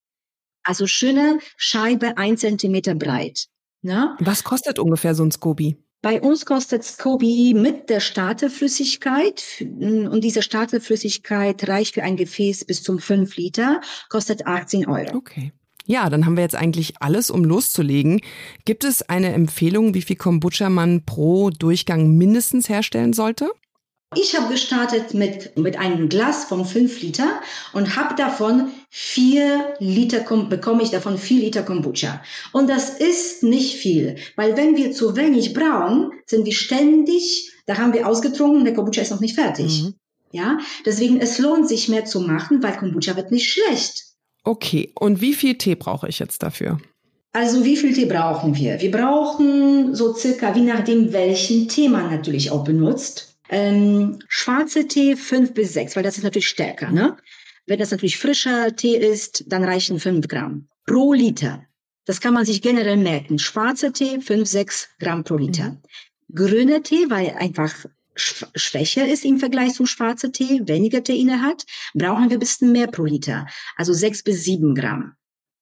Also 0.62 0.86
schöne 0.86 1.38
Scheibe, 1.56 2.18
ein 2.18 2.36
Zentimeter 2.36 2.94
breit. 2.94 3.46
Ne? 3.82 4.16
Was 4.20 4.44
kostet 4.44 4.78
ungefähr 4.78 5.14
so 5.14 5.24
ein 5.24 5.30
Scoby? 5.30 5.76
Bei 6.00 6.20
uns 6.20 6.46
kostet 6.46 6.84
Scoby 6.84 7.54
mit 7.54 7.90
der 7.90 7.98
Starterflüssigkeit 7.98 9.42
und 9.60 10.20
diese 10.22 10.42
Starterflüssigkeit 10.42 11.68
reicht 11.68 11.94
für 11.94 12.04
ein 12.04 12.16
Gefäß 12.16 12.66
bis 12.66 12.84
zum 12.84 13.00
5 13.00 13.36
Liter, 13.36 13.80
kostet 14.08 14.46
18 14.46 14.86
Euro. 14.88 15.16
Okay. 15.16 15.52
Ja, 15.90 16.10
dann 16.10 16.26
haben 16.26 16.36
wir 16.36 16.42
jetzt 16.42 16.54
eigentlich 16.54 17.00
alles, 17.00 17.30
um 17.30 17.44
loszulegen. 17.44 18.20
Gibt 18.66 18.84
es 18.84 19.00
eine 19.08 19.32
Empfehlung, 19.32 19.94
wie 19.94 20.02
viel 20.02 20.16
Kombucha 20.16 20.68
man 20.68 21.02
pro 21.06 21.48
Durchgang 21.48 22.14
mindestens 22.14 22.68
herstellen 22.68 23.14
sollte? 23.14 23.50
Ich 24.14 24.38
habe 24.38 24.52
gestartet 24.52 25.14
mit, 25.14 25.56
mit 25.56 25.78
einem 25.78 26.10
Glas 26.10 26.44
von 26.44 26.66
5 26.66 27.00
Liter 27.00 27.40
und 27.72 27.96
habe 27.96 28.14
davon 28.16 28.68
4 28.90 29.76
Liter, 29.78 30.20
bekomme 30.50 30.82
ich 30.82 30.90
davon 30.90 31.16
4 31.16 31.40
Liter 31.40 31.62
Kombucha. 31.62 32.22
Und 32.52 32.68
das 32.68 32.90
ist 32.90 33.42
nicht 33.42 33.76
viel, 33.76 34.16
weil 34.36 34.58
wenn 34.58 34.76
wir 34.76 34.92
zu 34.92 35.16
wenig 35.16 35.54
brauen, 35.54 36.10
sind 36.26 36.44
wir 36.44 36.54
ständig, 36.54 37.50
da 37.64 37.78
haben 37.78 37.94
wir 37.94 38.06
ausgetrunken, 38.06 38.64
der 38.66 38.74
Kombucha 38.74 39.00
ist 39.00 39.10
noch 39.10 39.20
nicht 39.20 39.36
fertig. 39.36 39.84
Mhm. 39.84 39.94
Ja, 40.32 40.58
deswegen 40.84 41.18
es 41.18 41.38
lohnt 41.38 41.66
sich 41.66 41.88
mehr 41.88 42.04
zu 42.04 42.20
machen, 42.20 42.62
weil 42.62 42.76
Kombucha 42.76 43.16
wird 43.16 43.30
nicht 43.30 43.50
schlecht. 43.50 44.07
Okay, 44.48 44.92
und 44.94 45.20
wie 45.20 45.34
viel 45.34 45.58
Tee 45.58 45.74
brauche 45.74 46.08
ich 46.08 46.18
jetzt 46.20 46.42
dafür? 46.42 46.80
Also 47.34 47.66
wie 47.66 47.76
viel 47.76 47.92
Tee 47.92 48.06
brauchen 48.06 48.56
wir? 48.56 48.80
Wir 48.80 48.90
brauchen 48.90 49.94
so 49.94 50.14
circa, 50.14 50.54
wie 50.54 50.62
nachdem 50.62 51.12
welchen 51.12 51.68
Tee 51.68 51.90
man 51.90 52.10
natürlich 52.10 52.50
auch 52.50 52.64
benutzt. 52.64 53.36
Ähm, 53.50 54.20
schwarze 54.26 54.88
Tee 54.88 55.16
fünf 55.16 55.52
bis 55.52 55.74
sechs, 55.74 55.96
weil 55.96 56.02
das 56.02 56.16
ist 56.16 56.24
natürlich 56.24 56.48
stärker. 56.48 56.90
Ne? 56.90 57.18
Wenn 57.66 57.78
das 57.78 57.90
natürlich 57.90 58.16
frischer 58.16 58.74
Tee 58.74 58.96
ist, 58.96 59.44
dann 59.48 59.64
reichen 59.64 60.00
fünf 60.00 60.26
Gramm 60.28 60.68
pro 60.86 61.12
Liter. 61.12 61.62
Das 62.06 62.22
kann 62.22 62.32
man 62.32 62.46
sich 62.46 62.62
generell 62.62 62.96
merken. 62.96 63.38
Schwarzer 63.38 63.92
Tee 63.92 64.22
fünf 64.22 64.48
sechs 64.48 64.88
Gramm 64.98 65.24
pro 65.24 65.36
Liter. 65.36 65.72
Mhm. 65.72 66.34
Grüner 66.34 66.82
Tee, 66.82 67.10
weil 67.10 67.34
einfach 67.38 67.74
schwächer 68.18 69.06
ist 69.06 69.24
im 69.24 69.38
Vergleich 69.38 69.74
zum 69.74 69.86
schwarzen 69.86 70.32
Tee, 70.32 70.62
weniger 70.64 71.02
Teine 71.02 71.42
hat, 71.42 71.64
brauchen 71.94 72.28
wir 72.28 72.36
ein 72.36 72.40
bisschen 72.40 72.72
mehr 72.72 72.86
pro 72.86 73.04
Liter. 73.04 73.46
Also 73.76 73.92
sechs 73.92 74.22
bis 74.22 74.44
sieben 74.44 74.74
Gramm. 74.74 75.14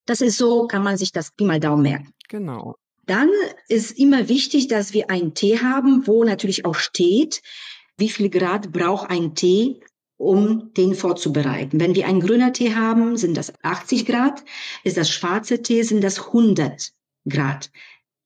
Das 0.06 0.20
ist 0.20 0.38
so, 0.38 0.66
kann 0.66 0.82
man 0.82 0.96
sich 0.96 1.12
das 1.12 1.32
Pi 1.32 1.44
mal 1.44 1.60
Daumen 1.60 1.82
merken. 1.82 2.12
Genau. 2.28 2.76
Dann 3.06 3.30
ist 3.68 3.92
immer 3.98 4.28
wichtig, 4.28 4.68
dass 4.68 4.92
wir 4.92 5.10
einen 5.10 5.34
Tee 5.34 5.60
haben, 5.60 6.06
wo 6.06 6.24
natürlich 6.24 6.64
auch 6.64 6.74
steht, 6.74 7.42
wie 7.96 8.08
viel 8.08 8.30
Grad 8.30 8.72
braucht 8.72 9.10
ein 9.10 9.34
Tee, 9.34 9.80
um 10.16 10.72
den 10.74 10.94
vorzubereiten. 10.94 11.78
Wenn 11.78 11.94
wir 11.94 12.06
einen 12.06 12.20
grüner 12.20 12.52
Tee 12.52 12.74
haben, 12.74 13.16
sind 13.16 13.36
das 13.36 13.52
80 13.62 14.06
Grad. 14.06 14.44
Ist 14.82 14.96
das 14.96 15.10
schwarze 15.10 15.62
Tee, 15.62 15.82
sind 15.82 16.02
das 16.02 16.26
100 16.26 16.92
Grad. 17.28 17.70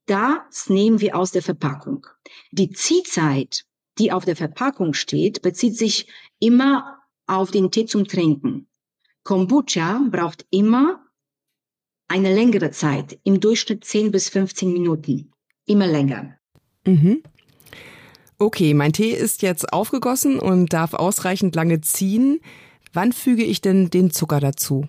Das 0.06 0.68
nehmen 0.68 1.00
wir 1.00 1.16
aus 1.16 1.32
der 1.32 1.42
Verpackung. 1.42 2.06
Die 2.52 2.70
Ziehzeit 2.70 3.64
die 3.98 4.12
auf 4.12 4.24
der 4.24 4.36
Verpackung 4.36 4.94
steht, 4.94 5.42
bezieht 5.42 5.76
sich 5.76 6.06
immer 6.38 6.98
auf 7.26 7.50
den 7.50 7.70
Tee 7.70 7.86
zum 7.86 8.06
Trinken. 8.06 8.66
Kombucha 9.22 10.00
braucht 10.10 10.46
immer 10.50 11.04
eine 12.08 12.34
längere 12.34 12.70
Zeit, 12.70 13.18
im 13.22 13.40
Durchschnitt 13.40 13.84
10 13.84 14.10
bis 14.10 14.28
15 14.30 14.72
Minuten. 14.72 15.30
Immer 15.66 15.86
länger. 15.86 16.36
Mhm. 16.84 17.22
Okay, 18.38 18.74
mein 18.74 18.92
Tee 18.92 19.12
ist 19.12 19.42
jetzt 19.42 19.72
aufgegossen 19.72 20.40
und 20.40 20.72
darf 20.72 20.94
ausreichend 20.94 21.54
lange 21.54 21.82
ziehen. 21.82 22.40
Wann 22.92 23.12
füge 23.12 23.44
ich 23.44 23.60
denn 23.60 23.90
den 23.90 24.10
Zucker 24.10 24.40
dazu? 24.40 24.88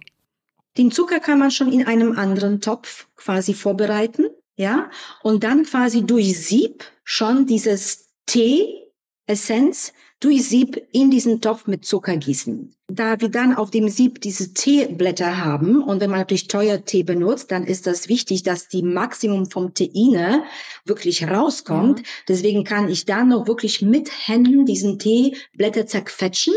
Den 0.77 0.89
Zucker 0.89 1.19
kann 1.19 1.37
man 1.37 1.51
schon 1.51 1.71
in 1.71 1.85
einem 1.85 2.17
anderen 2.17 2.61
Topf 2.61 3.07
quasi 3.15 3.53
vorbereiten, 3.53 4.27
ja, 4.55 4.89
und 5.21 5.43
dann 5.43 5.63
quasi 5.63 6.03
durch 6.03 6.39
Sieb 6.39 6.85
schon 7.03 7.45
dieses 7.45 8.09
Tee 8.25 8.81
Essenz 9.27 9.93
durch 10.19 10.47
Sieb 10.47 10.81
in 10.91 11.09
diesen 11.09 11.41
Topf 11.41 11.67
mit 11.67 11.85
Zucker 11.85 12.15
gießen. 12.17 12.75
Da 12.87 13.19
wir 13.21 13.29
dann 13.29 13.55
auf 13.55 13.71
dem 13.71 13.89
Sieb 13.89 14.21
diese 14.21 14.53
Teeblätter 14.53 15.43
haben 15.43 15.81
und 15.83 15.99
wenn 15.99 16.09
man 16.09 16.19
natürlich 16.19 16.47
teuer 16.47 16.83
Tee 16.85 17.03
benutzt, 17.03 17.51
dann 17.51 17.65
ist 17.65 17.87
das 17.87 18.07
wichtig, 18.07 18.43
dass 18.43 18.67
die 18.67 18.83
Maximum 18.83 19.49
vom 19.49 19.73
Teine 19.73 20.43
wirklich 20.85 21.27
rauskommt. 21.27 21.99
Mhm. 21.99 22.05
Deswegen 22.27 22.63
kann 22.63 22.89
ich 22.89 23.05
dann 23.05 23.29
noch 23.29 23.47
wirklich 23.47 23.81
mit 23.81 24.11
Händen 24.27 24.65
diesen 24.65 24.99
Teeblätter 24.99 25.87
zerquetschen, 25.87 26.53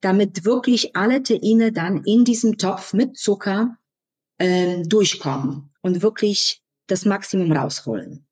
damit 0.00 0.44
wirklich 0.44 0.96
alle 0.96 1.22
Teine 1.22 1.72
dann 1.72 2.02
in 2.04 2.24
diesem 2.24 2.58
Topf 2.58 2.94
mit 2.94 3.16
Zucker 3.16 3.76
äh, 4.38 4.82
durchkommen 4.82 5.70
und 5.82 6.02
wirklich 6.02 6.62
das 6.86 7.04
Maximum 7.04 7.52
rausholen. 7.52 8.27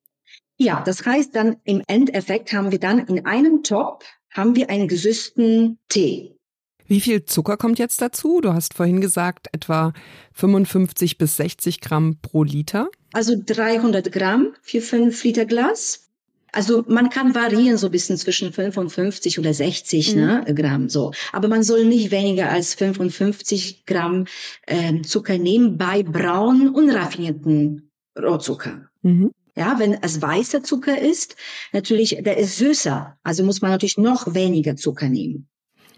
Ja, 0.57 0.81
das 0.83 1.05
heißt 1.05 1.35
dann 1.35 1.57
im 1.63 1.83
Endeffekt 1.87 2.51
haben 2.53 2.71
wir 2.71 2.79
dann 2.79 2.99
in 2.99 3.25
einem 3.25 3.63
Topf 3.63 4.05
haben 4.31 4.55
wir 4.55 4.69
einen 4.69 4.87
gesüßten 4.87 5.79
Tee. 5.89 6.37
Wie 6.85 7.01
viel 7.01 7.25
Zucker 7.25 7.57
kommt 7.57 7.79
jetzt 7.79 8.01
dazu? 8.01 8.39
Du 8.39 8.53
hast 8.53 8.73
vorhin 8.73 9.01
gesagt, 9.01 9.47
etwa 9.51 9.93
55 10.33 11.17
bis 11.17 11.35
60 11.37 11.81
Gramm 11.81 12.17
pro 12.21 12.43
Liter. 12.43 12.89
Also 13.11 13.35
300 13.45 14.11
Gramm 14.11 14.53
für 14.61 14.79
5 14.81 15.21
Liter 15.23 15.45
Glas. 15.45 16.07
Also 16.53 16.85
man 16.87 17.09
kann 17.09 17.35
variieren 17.35 17.77
so 17.77 17.87
ein 17.87 17.91
bisschen 17.91 18.15
zwischen 18.17 18.53
55 18.53 19.37
oder 19.37 19.53
60 19.53 20.15
mhm. 20.15 20.21
ne, 20.21 20.45
Gramm 20.55 20.87
so. 20.87 21.11
Aber 21.33 21.49
man 21.49 21.61
soll 21.61 21.83
nicht 21.83 22.11
weniger 22.11 22.49
als 22.49 22.73
55 22.75 23.85
Gramm 23.85 24.25
äh, 24.65 25.01
Zucker 25.01 25.37
nehmen 25.37 25.77
bei 25.77 26.03
braunen, 26.03 26.69
unraffinierten 26.69 27.91
Rohzucker. 28.17 28.89
Mhm. 29.01 29.31
Ja, 29.57 29.79
wenn 29.79 29.93
es 30.01 30.21
weißer 30.21 30.63
Zucker 30.63 30.99
ist, 30.99 31.35
natürlich, 31.73 32.17
der 32.21 32.37
ist 32.37 32.57
süßer. 32.57 33.17
Also 33.23 33.43
muss 33.43 33.61
man 33.61 33.71
natürlich 33.71 33.97
noch 33.97 34.33
weniger 34.33 34.75
Zucker 34.75 35.09
nehmen. 35.09 35.49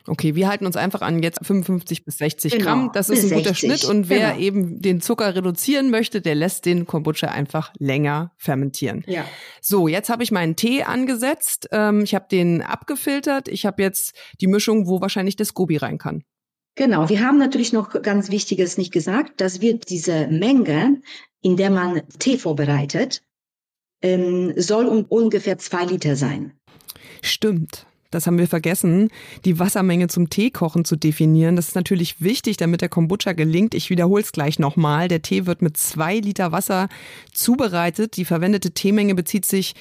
Okay, 0.07 0.33
wir 0.33 0.47
halten 0.47 0.65
uns 0.65 0.75
einfach 0.75 1.01
an 1.01 1.21
jetzt 1.21 1.45
55 1.45 2.05
bis 2.05 2.17
60 2.17 2.53
genau, 2.53 2.63
Gramm. 2.63 2.91
Das 2.93 3.09
ist 3.09 3.25
ein 3.25 3.37
guter 3.37 3.53
60. 3.53 3.57
Schnitt. 3.59 3.83
Und 3.83 4.09
wer 4.09 4.29
genau. 4.29 4.39
eben 4.39 4.81
den 4.81 5.01
Zucker 5.01 5.35
reduzieren 5.35 5.91
möchte, 5.91 6.21
der 6.21 6.35
lässt 6.35 6.65
den 6.65 6.87
Kombucha 6.87 7.27
einfach 7.27 7.73
länger 7.77 8.31
fermentieren. 8.37 9.03
Ja. 9.07 9.25
So, 9.61 9.87
jetzt 9.87 10.09
habe 10.09 10.23
ich 10.23 10.31
meinen 10.31 10.55
Tee 10.55 10.83
angesetzt. 10.83 11.67
Ähm, 11.71 12.01
ich 12.03 12.15
habe 12.15 12.25
den 12.31 12.61
abgefiltert. 12.61 13.49
Ich 13.49 13.65
habe 13.65 13.83
jetzt 13.83 14.13
die 14.41 14.47
Mischung, 14.47 14.87
wo 14.87 15.01
wahrscheinlich 15.01 15.35
der 15.35 15.45
Scoby 15.45 15.77
rein 15.77 15.97
kann. 15.97 16.23
Genau, 16.75 17.09
wir 17.09 17.19
haben 17.19 17.37
natürlich 17.37 17.73
noch 17.73 18.01
ganz 18.01 18.31
Wichtiges 18.31 18.77
nicht 18.77 18.93
gesagt, 18.93 19.41
dass 19.41 19.59
wir 19.59 19.77
diese 19.77 20.27
Menge, 20.27 21.01
in 21.41 21.57
der 21.57 21.69
man 21.69 22.01
Tee 22.19 22.37
vorbereitet, 22.37 23.21
ähm, 24.01 24.53
soll 24.55 24.85
um 24.85 25.05
ungefähr 25.05 25.57
zwei 25.57 25.85
Liter 25.85 26.15
sein. 26.15 26.53
Stimmt. 27.21 27.85
Das 28.11 28.25
haben 28.25 28.39
wir 28.39 28.47
vergessen, 28.47 29.09
die 29.45 29.59
Wassermenge 29.59 30.07
zum 30.07 30.31
Teekochen 30.31 30.83
zu 30.83 30.95
definieren. 30.95 31.55
Das 31.55 31.67
ist 31.67 31.75
natürlich 31.75 32.21
wichtig, 32.21 32.57
damit 32.57 32.81
der 32.81 32.89
Kombucha 32.89 33.33
gelingt. 33.33 33.75
Ich 33.75 33.91
wiederhole 33.91 34.23
es 34.23 34.31
gleich 34.31 34.57
nochmal. 34.57 35.07
Der 35.07 35.21
Tee 35.21 35.45
wird 35.45 35.61
mit 35.61 35.77
zwei 35.77 36.17
Liter 36.17 36.51
Wasser 36.51 36.89
zubereitet. 37.33 38.17
Die 38.17 38.25
verwendete 38.25 38.71
Teemenge 38.71 39.13
bezieht 39.13 39.45
sich 39.45 39.75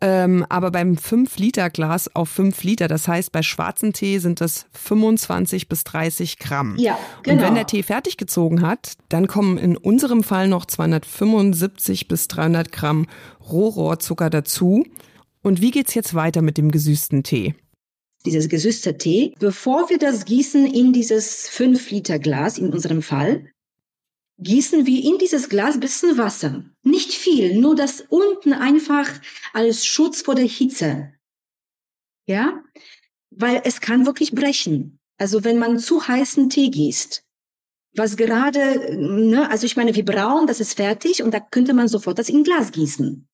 ähm, 0.00 0.46
aber 0.48 0.70
beim 0.70 0.94
5-Liter-Glas 0.94 2.14
auf 2.14 2.28
5 2.28 2.62
Liter. 2.62 2.86
Das 2.86 3.08
heißt, 3.08 3.32
bei 3.32 3.42
schwarzen 3.42 3.92
Tee 3.92 4.18
sind 4.18 4.40
das 4.40 4.66
25 4.72 5.68
bis 5.68 5.82
30 5.84 6.38
Gramm. 6.38 6.76
Ja, 6.78 6.96
genau. 7.22 7.36
Und 7.36 7.42
wenn 7.42 7.54
der 7.56 7.66
Tee 7.66 7.82
fertig 7.82 8.16
gezogen 8.16 8.62
hat, 8.62 8.92
dann 9.08 9.26
kommen 9.26 9.58
in 9.58 9.76
unserem 9.76 10.22
Fall 10.22 10.46
noch 10.46 10.66
275 10.66 12.06
bis 12.06 12.28
300 12.28 12.70
Gramm 12.70 13.06
Rohrohrzucker 13.50 14.30
dazu. 14.30 14.84
Und 15.42 15.60
wie 15.60 15.72
geht's 15.72 15.94
jetzt 15.94 16.14
weiter 16.14 16.42
mit 16.42 16.58
dem 16.58 16.70
gesüßten 16.70 17.24
Tee? 17.24 17.54
Dieses 18.24 18.48
gesüßte 18.48 18.98
Tee, 18.98 19.34
bevor 19.38 19.90
wir 19.90 19.98
das 19.98 20.24
gießen 20.24 20.66
in 20.66 20.92
dieses 20.92 21.48
5 21.48 21.90
Liter 21.90 22.18
Glas, 22.18 22.58
in 22.58 22.72
unserem 22.72 23.02
Fall, 23.02 23.46
gießen 24.38 24.86
wir 24.86 25.04
in 25.04 25.18
dieses 25.18 25.48
Glas 25.48 25.80
bisschen 25.80 26.16
Wasser. 26.16 26.64
Nicht 26.82 27.12
viel, 27.12 27.60
nur 27.60 27.74
das 27.74 28.04
unten 28.08 28.52
einfach 28.52 29.08
als 29.52 29.84
Schutz 29.84 30.22
vor 30.22 30.34
der 30.34 30.46
Hitze. 30.46 31.12
Ja? 32.26 32.62
Weil 33.30 33.62
es 33.64 33.80
kann 33.80 34.06
wirklich 34.06 34.32
brechen. 34.32 35.00
Also 35.18 35.44
wenn 35.44 35.58
man 35.58 35.78
zu 35.78 36.06
heißen 36.06 36.48
Tee 36.50 36.70
gießt, 36.70 37.24
was 37.96 38.16
gerade, 38.16 38.96
ne, 38.96 39.50
also 39.50 39.66
ich 39.66 39.76
meine, 39.76 39.94
wir 39.94 40.04
brauen, 40.04 40.46
das 40.46 40.60
ist 40.60 40.74
fertig 40.74 41.22
und 41.22 41.32
da 41.34 41.40
könnte 41.40 41.74
man 41.74 41.88
sofort 41.88 42.18
das 42.18 42.28
in 42.28 42.44
Glas 42.44 42.70
gießen. 42.70 43.28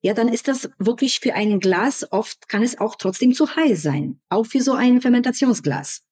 Ja, 0.00 0.14
dann 0.14 0.28
ist 0.28 0.46
das 0.46 0.70
wirklich 0.78 1.18
für 1.18 1.34
ein 1.34 1.58
Glas, 1.58 2.06
oft 2.12 2.48
kann 2.48 2.62
es 2.62 2.78
auch 2.78 2.94
trotzdem 2.94 3.34
zu 3.34 3.56
heiß 3.56 3.82
sein. 3.82 4.20
Auch 4.28 4.46
für 4.46 4.62
so 4.62 4.74
ein 4.74 5.00
Fermentationsglas. 5.00 6.04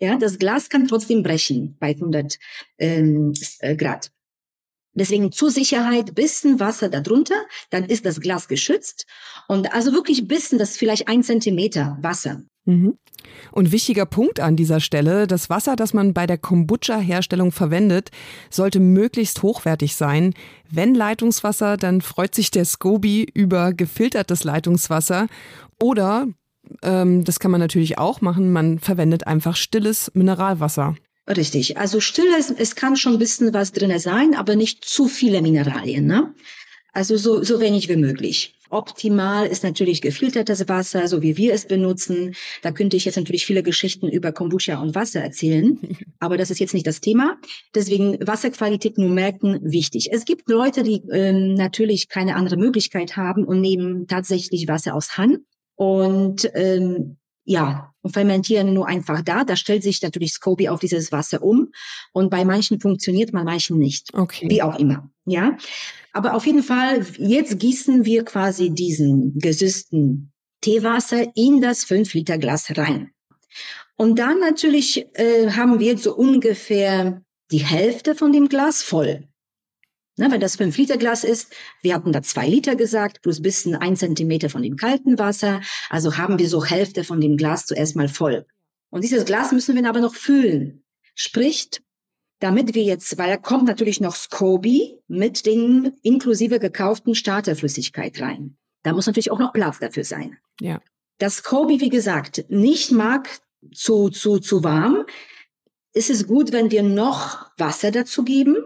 Ja, 0.00 0.16
das 0.16 0.38
Glas 0.38 0.68
kann 0.70 0.88
trotzdem 0.88 1.22
brechen 1.22 1.76
bei 1.78 1.90
100 1.90 2.38
ähm, 2.78 3.34
äh, 3.60 3.76
Grad. 3.76 4.10
Deswegen 4.92 5.30
zur 5.30 5.50
Sicherheit 5.50 6.14
bisschen 6.14 6.58
Wasser 6.58 6.88
darunter, 6.88 7.36
dann 7.70 7.84
ist 7.84 8.06
das 8.06 8.20
Glas 8.20 8.48
geschützt. 8.48 9.06
Und 9.46 9.72
also 9.72 9.92
wirklich 9.92 10.26
bisschen, 10.26 10.58
das 10.58 10.70
ist 10.70 10.78
vielleicht 10.78 11.06
ein 11.06 11.22
Zentimeter 11.22 11.96
Wasser. 12.00 12.42
Mhm. 12.64 12.98
Und 13.52 13.72
wichtiger 13.72 14.06
Punkt 14.06 14.40
an 14.40 14.56
dieser 14.56 14.80
Stelle, 14.80 15.26
das 15.26 15.50
Wasser, 15.50 15.76
das 15.76 15.92
man 15.92 16.14
bei 16.14 16.26
der 16.26 16.38
Kombucha-Herstellung 16.38 17.52
verwendet, 17.52 18.10
sollte 18.48 18.80
möglichst 18.80 19.42
hochwertig 19.42 19.94
sein. 19.94 20.34
Wenn 20.68 20.94
Leitungswasser, 20.94 21.76
dann 21.76 22.00
freut 22.00 22.34
sich 22.34 22.50
der 22.50 22.64
Scoby 22.64 23.26
über 23.32 23.72
gefiltertes 23.72 24.44
Leitungswasser. 24.44 25.26
Oder, 25.80 26.28
ähm, 26.82 27.24
das 27.24 27.40
kann 27.40 27.50
man 27.50 27.60
natürlich 27.60 27.98
auch 27.98 28.20
machen, 28.20 28.52
man 28.52 28.78
verwendet 28.78 29.26
einfach 29.26 29.56
stilles 29.56 30.10
Mineralwasser. 30.14 30.96
Richtig. 31.28 31.78
Also 31.78 32.00
stille, 32.00 32.36
es, 32.38 32.50
es 32.50 32.74
kann 32.74 32.96
schon 32.96 33.14
ein 33.14 33.18
bisschen 33.18 33.54
was 33.54 33.72
drin 33.72 33.96
sein, 33.98 34.34
aber 34.34 34.56
nicht 34.56 34.84
zu 34.84 35.06
viele 35.06 35.42
Mineralien. 35.42 36.06
Ne? 36.06 36.34
Also 36.92 37.16
so, 37.16 37.42
so 37.42 37.60
wenig 37.60 37.88
wie 37.88 37.96
möglich. 37.96 38.54
Optimal 38.70 39.46
ist 39.46 39.64
natürlich 39.64 40.00
gefiltertes 40.00 40.68
Wasser, 40.68 41.08
so 41.08 41.22
wie 41.22 41.36
wir 41.36 41.52
es 41.52 41.66
benutzen. 41.66 42.36
Da 42.62 42.70
könnte 42.70 42.96
ich 42.96 43.04
jetzt 43.04 43.16
natürlich 43.16 43.44
viele 43.44 43.64
Geschichten 43.64 44.08
über 44.08 44.30
Kombucha 44.30 44.80
und 44.80 44.94
Wasser 44.94 45.20
erzählen, 45.20 45.78
aber 46.20 46.36
das 46.36 46.50
ist 46.50 46.60
jetzt 46.60 46.74
nicht 46.74 46.86
das 46.86 47.00
Thema. 47.00 47.36
Deswegen 47.74 48.24
Wasserqualität 48.24 48.96
nur 48.96 49.10
merken, 49.10 49.58
wichtig. 49.62 50.10
Es 50.12 50.24
gibt 50.24 50.48
Leute, 50.48 50.84
die 50.84 51.02
ähm, 51.10 51.54
natürlich 51.54 52.08
keine 52.08 52.36
andere 52.36 52.56
Möglichkeit 52.56 53.16
haben 53.16 53.44
und 53.44 53.60
nehmen 53.60 54.06
tatsächlich 54.06 54.68
Wasser 54.68 54.94
aus 54.94 55.18
Hahn. 55.18 55.44
Und 55.80 56.50
ähm, 56.52 57.16
ja, 57.44 57.94
und 58.02 58.12
fermentieren 58.12 58.74
nur 58.74 58.86
einfach 58.86 59.22
da. 59.22 59.44
Da 59.44 59.56
stellt 59.56 59.82
sich 59.82 60.02
natürlich 60.02 60.34
Scoby 60.34 60.68
auf 60.68 60.78
dieses 60.78 61.10
Wasser 61.10 61.42
um. 61.42 61.72
Und 62.12 62.28
bei 62.28 62.44
manchen 62.44 62.80
funktioniert, 62.80 63.32
bei 63.32 63.42
manchen 63.44 63.78
nicht. 63.78 64.12
Okay. 64.12 64.50
Wie 64.50 64.60
auch 64.60 64.78
immer. 64.78 65.10
Ja. 65.24 65.56
Aber 66.12 66.34
auf 66.34 66.44
jeden 66.44 66.62
Fall, 66.62 67.06
jetzt 67.16 67.58
gießen 67.58 68.04
wir 68.04 68.26
quasi 68.26 68.68
diesen 68.68 69.38
gesüßten 69.38 70.30
Teewasser 70.60 71.28
in 71.34 71.62
das 71.62 71.84
5 71.84 72.12
Liter 72.12 72.36
Glas 72.36 72.76
rein. 72.76 73.12
Und 73.96 74.18
dann 74.18 74.38
natürlich 74.38 75.06
äh, 75.14 75.50
haben 75.50 75.80
wir 75.80 75.96
so 75.96 76.14
ungefähr 76.14 77.22
die 77.50 77.64
Hälfte 77.64 78.14
von 78.14 78.32
dem 78.32 78.50
Glas 78.50 78.82
voll. 78.82 79.29
Na, 80.16 80.30
wenn 80.30 80.40
das 80.40 80.56
5 80.56 80.76
Liter 80.76 80.96
Glas 80.96 81.24
ist, 81.24 81.52
wir 81.82 81.94
hatten 81.94 82.12
da 82.12 82.22
2 82.22 82.48
Liter 82.48 82.76
gesagt, 82.76 83.22
plus 83.22 83.40
bisschen 83.40 83.74
ein 83.74 83.96
Zentimeter 83.96 84.50
von 84.50 84.62
dem 84.62 84.76
kalten 84.76 85.18
Wasser. 85.18 85.60
Also 85.88 86.16
haben 86.16 86.38
wir 86.38 86.48
so 86.48 86.64
Hälfte 86.64 87.04
von 87.04 87.20
dem 87.20 87.36
Glas 87.36 87.66
zuerst 87.66 87.96
mal 87.96 88.08
voll. 88.08 88.46
Und 88.90 89.04
dieses 89.04 89.24
Glas 89.24 89.52
müssen 89.52 89.76
wir 89.76 89.88
aber 89.88 90.00
noch 90.00 90.14
füllen. 90.14 90.82
Sprich, 91.14 91.70
damit 92.40 92.74
wir 92.74 92.82
jetzt, 92.82 93.16
weil 93.18 93.30
da 93.30 93.36
kommt 93.36 93.64
natürlich 93.64 94.00
noch 94.00 94.16
Scoby 94.16 94.98
mit 95.06 95.46
den 95.46 95.92
inklusive 96.02 96.58
gekauften 96.58 97.14
Starterflüssigkeit 97.14 98.20
rein. 98.20 98.56
Da 98.82 98.92
muss 98.92 99.06
natürlich 99.06 99.30
auch 99.30 99.38
noch 99.38 99.52
Platz 99.52 99.78
dafür 99.78 100.04
sein. 100.04 100.38
Ja. 100.60 100.80
Das 101.18 101.36
Scoby, 101.36 101.80
wie 101.80 101.90
gesagt, 101.90 102.46
nicht 102.48 102.90
mag 102.92 103.28
zu, 103.74 104.08
zu, 104.08 104.38
zu 104.38 104.64
warm, 104.64 105.04
ist 105.92 106.08
es 106.08 106.26
gut, 106.26 106.52
wenn 106.52 106.70
wir 106.70 106.82
noch 106.82 107.50
Wasser 107.58 107.90
dazu 107.90 108.24
geben. 108.24 108.56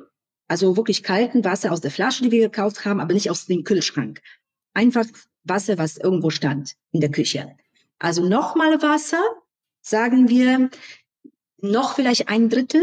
Also 0.48 0.76
wirklich 0.76 1.02
kalten 1.02 1.44
Wasser 1.44 1.72
aus 1.72 1.80
der 1.80 1.90
Flasche, 1.90 2.22
die 2.22 2.30
wir 2.30 2.48
gekauft 2.48 2.84
haben, 2.84 3.00
aber 3.00 3.14
nicht 3.14 3.30
aus 3.30 3.46
dem 3.46 3.64
Kühlschrank. 3.64 4.20
Einfach 4.74 5.06
Wasser, 5.44 5.78
was 5.78 5.96
irgendwo 5.96 6.30
stand 6.30 6.74
in 6.92 7.00
der 7.00 7.10
Küche. 7.10 7.56
Also 7.98 8.26
nochmal 8.26 8.82
Wasser, 8.82 9.22
sagen 9.80 10.28
wir, 10.28 10.70
noch 11.58 11.94
vielleicht 11.94 12.28
ein 12.28 12.48
Drittel 12.50 12.82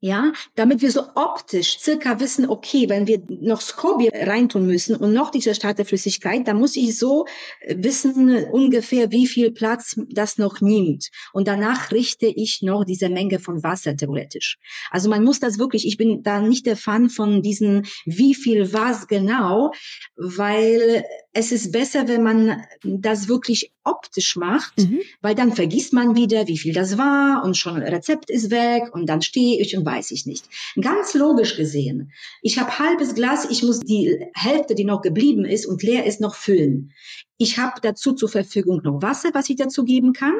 ja, 0.00 0.32
damit 0.54 0.80
wir 0.80 0.92
so 0.92 1.02
optisch 1.16 1.80
circa 1.80 2.20
wissen, 2.20 2.48
okay, 2.48 2.88
wenn 2.88 3.08
wir 3.08 3.20
noch 3.28 3.60
Scoby 3.60 4.08
reintun 4.08 4.64
müssen 4.66 4.94
und 4.94 5.12
noch 5.12 5.30
diese 5.30 5.54
Starterflüssigkeit, 5.54 6.46
dann 6.46 6.58
muss 6.58 6.76
ich 6.76 6.96
so 6.96 7.26
äh, 7.60 7.74
wissen 7.78 8.44
ungefähr, 8.44 9.10
wie 9.10 9.26
viel 9.26 9.50
Platz 9.50 9.98
das 10.10 10.38
noch 10.38 10.60
nimmt. 10.60 11.08
Und 11.32 11.48
danach 11.48 11.90
richte 11.90 12.26
ich 12.26 12.62
noch 12.62 12.84
diese 12.84 13.08
Menge 13.08 13.40
von 13.40 13.62
Wasser 13.64 13.96
theoretisch. 13.96 14.58
Also 14.90 15.10
man 15.10 15.24
muss 15.24 15.40
das 15.40 15.58
wirklich, 15.58 15.86
ich 15.86 15.96
bin 15.96 16.22
da 16.22 16.40
nicht 16.40 16.66
der 16.66 16.76
Fan 16.76 17.10
von 17.10 17.42
diesen, 17.42 17.86
wie 18.04 18.34
viel 18.34 18.72
was 18.72 19.08
genau, 19.08 19.72
weil 20.16 21.04
es 21.32 21.52
ist 21.52 21.72
besser, 21.72 22.08
wenn 22.08 22.22
man 22.22 22.64
das 22.82 23.28
wirklich 23.28 23.72
optisch 23.84 24.36
macht, 24.36 24.78
mhm. 24.78 25.00
weil 25.20 25.34
dann 25.34 25.52
vergisst 25.52 25.92
man 25.92 26.16
wieder, 26.16 26.48
wie 26.48 26.58
viel 26.58 26.72
das 26.72 26.96
war 26.96 27.44
und 27.44 27.56
schon 27.56 27.76
Rezept 27.76 28.30
ist 28.30 28.50
weg 28.50 28.94
und 28.94 29.06
dann 29.06 29.22
stehe 29.22 29.60
ich 29.60 29.76
und 29.76 29.84
weiß 29.84 30.10
ich 30.10 30.26
nicht. 30.26 30.46
Ganz 30.80 31.14
logisch 31.14 31.56
gesehen. 31.56 32.12
Ich 32.42 32.58
habe 32.58 32.78
halbes 32.78 33.14
Glas, 33.14 33.46
ich 33.50 33.62
muss 33.62 33.80
die 33.80 34.18
Hälfte, 34.34 34.74
die 34.74 34.84
noch 34.84 35.02
geblieben 35.02 35.44
ist 35.44 35.66
und 35.66 35.82
leer 35.82 36.06
ist, 36.06 36.20
noch 36.20 36.34
füllen. 36.34 36.92
Ich 37.36 37.58
habe 37.58 37.80
dazu 37.82 38.12
zur 38.12 38.28
Verfügung 38.28 38.80
noch 38.82 39.02
Wasser, 39.02 39.30
was 39.32 39.48
ich 39.50 39.56
dazu 39.56 39.84
geben 39.84 40.12
kann, 40.12 40.34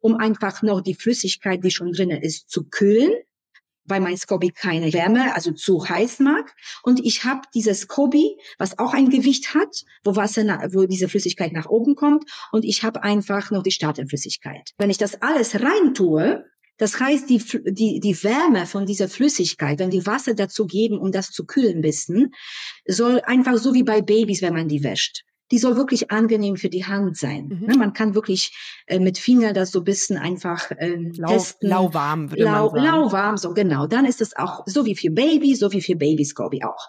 um 0.00 0.14
einfach 0.16 0.62
noch 0.62 0.80
die 0.80 0.94
Flüssigkeit, 0.94 1.64
die 1.64 1.70
schon 1.70 1.92
drinnen 1.92 2.22
ist, 2.22 2.50
zu 2.50 2.64
kühlen 2.64 3.12
weil 3.88 4.00
mein 4.00 4.16
Scoby 4.16 4.50
keine 4.50 4.92
Wärme, 4.92 5.34
also 5.34 5.52
zu 5.52 5.88
heiß 5.88 6.20
mag. 6.20 6.54
Und 6.82 7.04
ich 7.04 7.24
habe 7.24 7.42
dieses 7.54 7.80
Scoby, 7.80 8.36
was 8.58 8.78
auch 8.78 8.94
ein 8.94 9.10
Gewicht 9.10 9.54
hat, 9.54 9.84
wo 10.04 10.16
Wasser, 10.16 10.44
wo 10.72 10.86
diese 10.86 11.08
Flüssigkeit 11.08 11.52
nach 11.52 11.66
oben 11.66 11.94
kommt. 11.94 12.24
Und 12.52 12.64
ich 12.64 12.82
habe 12.82 13.02
einfach 13.02 13.50
noch 13.50 13.62
die 13.62 13.70
Starterflüssigkeit. 13.70 14.70
Wenn 14.78 14.90
ich 14.90 14.98
das 14.98 15.22
alles 15.22 15.54
rein 15.60 15.94
tue, 15.94 16.44
das 16.78 17.00
heißt, 17.00 17.30
die, 17.30 17.42
die, 17.72 18.00
die 18.00 18.22
Wärme 18.22 18.66
von 18.66 18.84
dieser 18.84 19.08
Flüssigkeit, 19.08 19.78
wenn 19.78 19.92
wir 19.92 20.04
Wasser 20.04 20.34
dazu 20.34 20.66
geben, 20.66 20.98
um 20.98 21.10
das 21.10 21.30
zu 21.30 21.46
kühlen 21.46 21.80
bisschen, 21.80 22.34
soll 22.86 23.20
einfach 23.24 23.56
so 23.56 23.72
wie 23.72 23.82
bei 23.82 24.02
Babys, 24.02 24.42
wenn 24.42 24.54
man 24.54 24.68
die 24.68 24.82
wäscht 24.82 25.24
die 25.50 25.58
soll 25.58 25.76
wirklich 25.76 26.10
angenehm 26.10 26.56
für 26.56 26.68
die 26.68 26.86
Hand 26.86 27.16
sein. 27.16 27.48
Mhm. 27.48 27.66
Ne, 27.66 27.76
man 27.76 27.92
kann 27.92 28.14
wirklich 28.14 28.82
äh, 28.86 28.98
mit 28.98 29.18
Finger 29.18 29.52
das 29.52 29.70
so 29.70 29.80
ein 29.80 29.84
bisschen 29.84 30.16
einfach 30.16 30.70
ähm, 30.78 31.12
lau, 31.16 31.28
testen. 31.28 31.68
Lauwarm, 31.68 32.30
würde 32.30 32.44
lau, 32.44 32.70
man 32.70 32.70
sagen. 32.70 32.84
Lauwarm, 32.84 33.36
so 33.36 33.54
genau. 33.54 33.86
Dann 33.86 34.04
ist 34.04 34.20
es 34.20 34.36
auch 34.36 34.62
so 34.66 34.86
wie 34.86 34.96
für 34.96 35.10
Baby, 35.10 35.54
so 35.54 35.72
wie 35.72 35.82
für 35.82 35.96
Baby 35.96 36.24
Scoby 36.24 36.64
auch. 36.64 36.88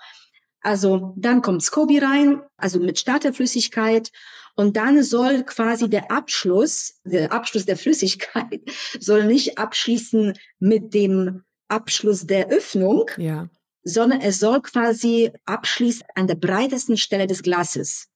Also 0.61 1.13
dann 1.17 1.41
kommt 1.41 1.63
Scoby 1.63 1.99
rein, 1.99 2.41
also 2.57 2.79
mit 2.79 2.99
Starterflüssigkeit 2.99 4.11
und 4.55 4.75
dann 4.75 5.03
soll 5.03 5.43
quasi 5.43 5.87
der 5.89 6.11
Abschluss, 6.11 6.99
der 7.05 7.31
Abschluss 7.31 7.65
der 7.65 7.77
Flüssigkeit 7.77 8.61
soll 8.99 9.25
nicht 9.25 9.59
abschließen 9.59 10.33
mit 10.59 10.93
dem 10.93 11.43
Abschluss 11.67 12.25
der 12.25 12.49
Öffnung, 12.49 13.05
ja. 13.17 13.49
sondern 13.83 14.21
es 14.21 14.39
soll 14.39 14.61
quasi 14.61 15.31
abschließen 15.45 16.07
an 16.15 16.27
der 16.27 16.35
breitesten 16.35 16.97
Stelle 16.97 17.27
des 17.27 17.43
Glases 17.43 18.09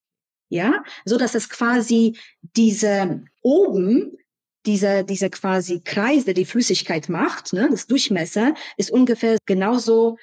ja, 0.52 0.84
so 1.06 1.18
dass 1.18 1.34
es 1.34 1.50
quasi 1.50 2.18
diese 2.56 3.24
oben 3.42 4.18
dieser, 4.66 5.04
dieser 5.04 5.30
quasi 5.30 5.82
Kreis, 5.84 6.26
der 6.26 6.36
die 6.36 6.46
Flüssigkeit 6.46 7.10
macht, 7.10 7.54
ne, 7.54 7.68
das 7.72 7.88
Durchmesser, 7.88 8.54
ist 8.78 8.92
ungefähr 8.92 9.38
genauso 9.48 10.18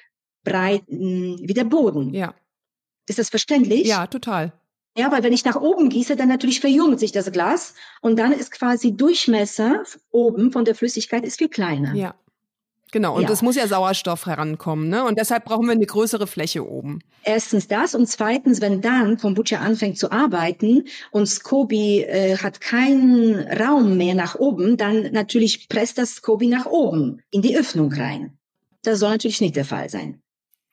breit 0.45 0.83
mh, 0.87 0.99
hm, 0.99 1.39
wie 1.41 1.53
der 1.53 1.65
Boden. 1.65 2.13
Ja. 2.13 2.35
Ist 3.07 3.19
das 3.19 3.29
verständlich? 3.29 3.87
Ja, 3.87 4.07
total. 4.07 4.53
Ja, 4.97 5.11
weil 5.11 5.23
wenn 5.23 5.33
ich 5.33 5.45
nach 5.45 5.55
oben 5.55 5.89
gieße, 5.89 6.15
dann 6.15 6.29
natürlich 6.29 6.61
verjüngt 6.61 6.99
sich 6.99 7.11
das 7.11 7.31
Glas 7.31 7.73
und 8.01 8.17
dann 8.17 8.31
ist 8.31 8.51
quasi 8.51 8.95
Durchmesser 8.95 9.83
oben 10.11 10.51
von 10.51 10.63
der 10.63 10.75
Flüssigkeit 10.75 11.25
ist 11.25 11.39
viel 11.39 11.49
kleiner. 11.49 11.95
Ja. 11.95 12.15
Genau, 12.91 13.15
und 13.15 13.29
es 13.29 13.43
muss 13.43 13.55
ja 13.55 13.67
Sauerstoff 13.67 14.25
herankommen, 14.25 14.89
ne? 14.89 15.05
Und 15.05 15.19
deshalb 15.19 15.45
brauchen 15.45 15.67
wir 15.67 15.73
eine 15.73 15.85
größere 15.85 16.25
Fläche 16.25 16.67
oben. 16.67 16.99
Erstens 17.23 17.67
das 17.67 17.93
und 17.93 18.07
zweitens, 18.07 18.61
wenn 18.61 18.81
dann 18.81 19.17
Kombucha 19.17 19.57
anfängt 19.57 19.99
zu 19.99 20.11
arbeiten 20.11 20.85
und 21.11 21.27
Scoby 21.27 22.01
äh, 22.01 22.37
hat 22.37 22.61
keinen 22.61 23.35
Raum 23.59 23.97
mehr 23.97 24.15
nach 24.15 24.35
oben, 24.35 24.75
dann 24.75 25.11
natürlich 25.11 25.69
presst 25.69 25.99
das 25.99 26.15
Scoby 26.15 26.47
nach 26.47 26.65
oben 26.65 27.21
in 27.29 27.43
die 27.43 27.55
Öffnung 27.57 27.93
rein. 27.93 28.37
Das 28.81 28.99
soll 28.99 29.11
natürlich 29.11 29.41
nicht 29.41 29.55
der 29.55 29.65
Fall 29.65 29.89
sein. 29.89 30.21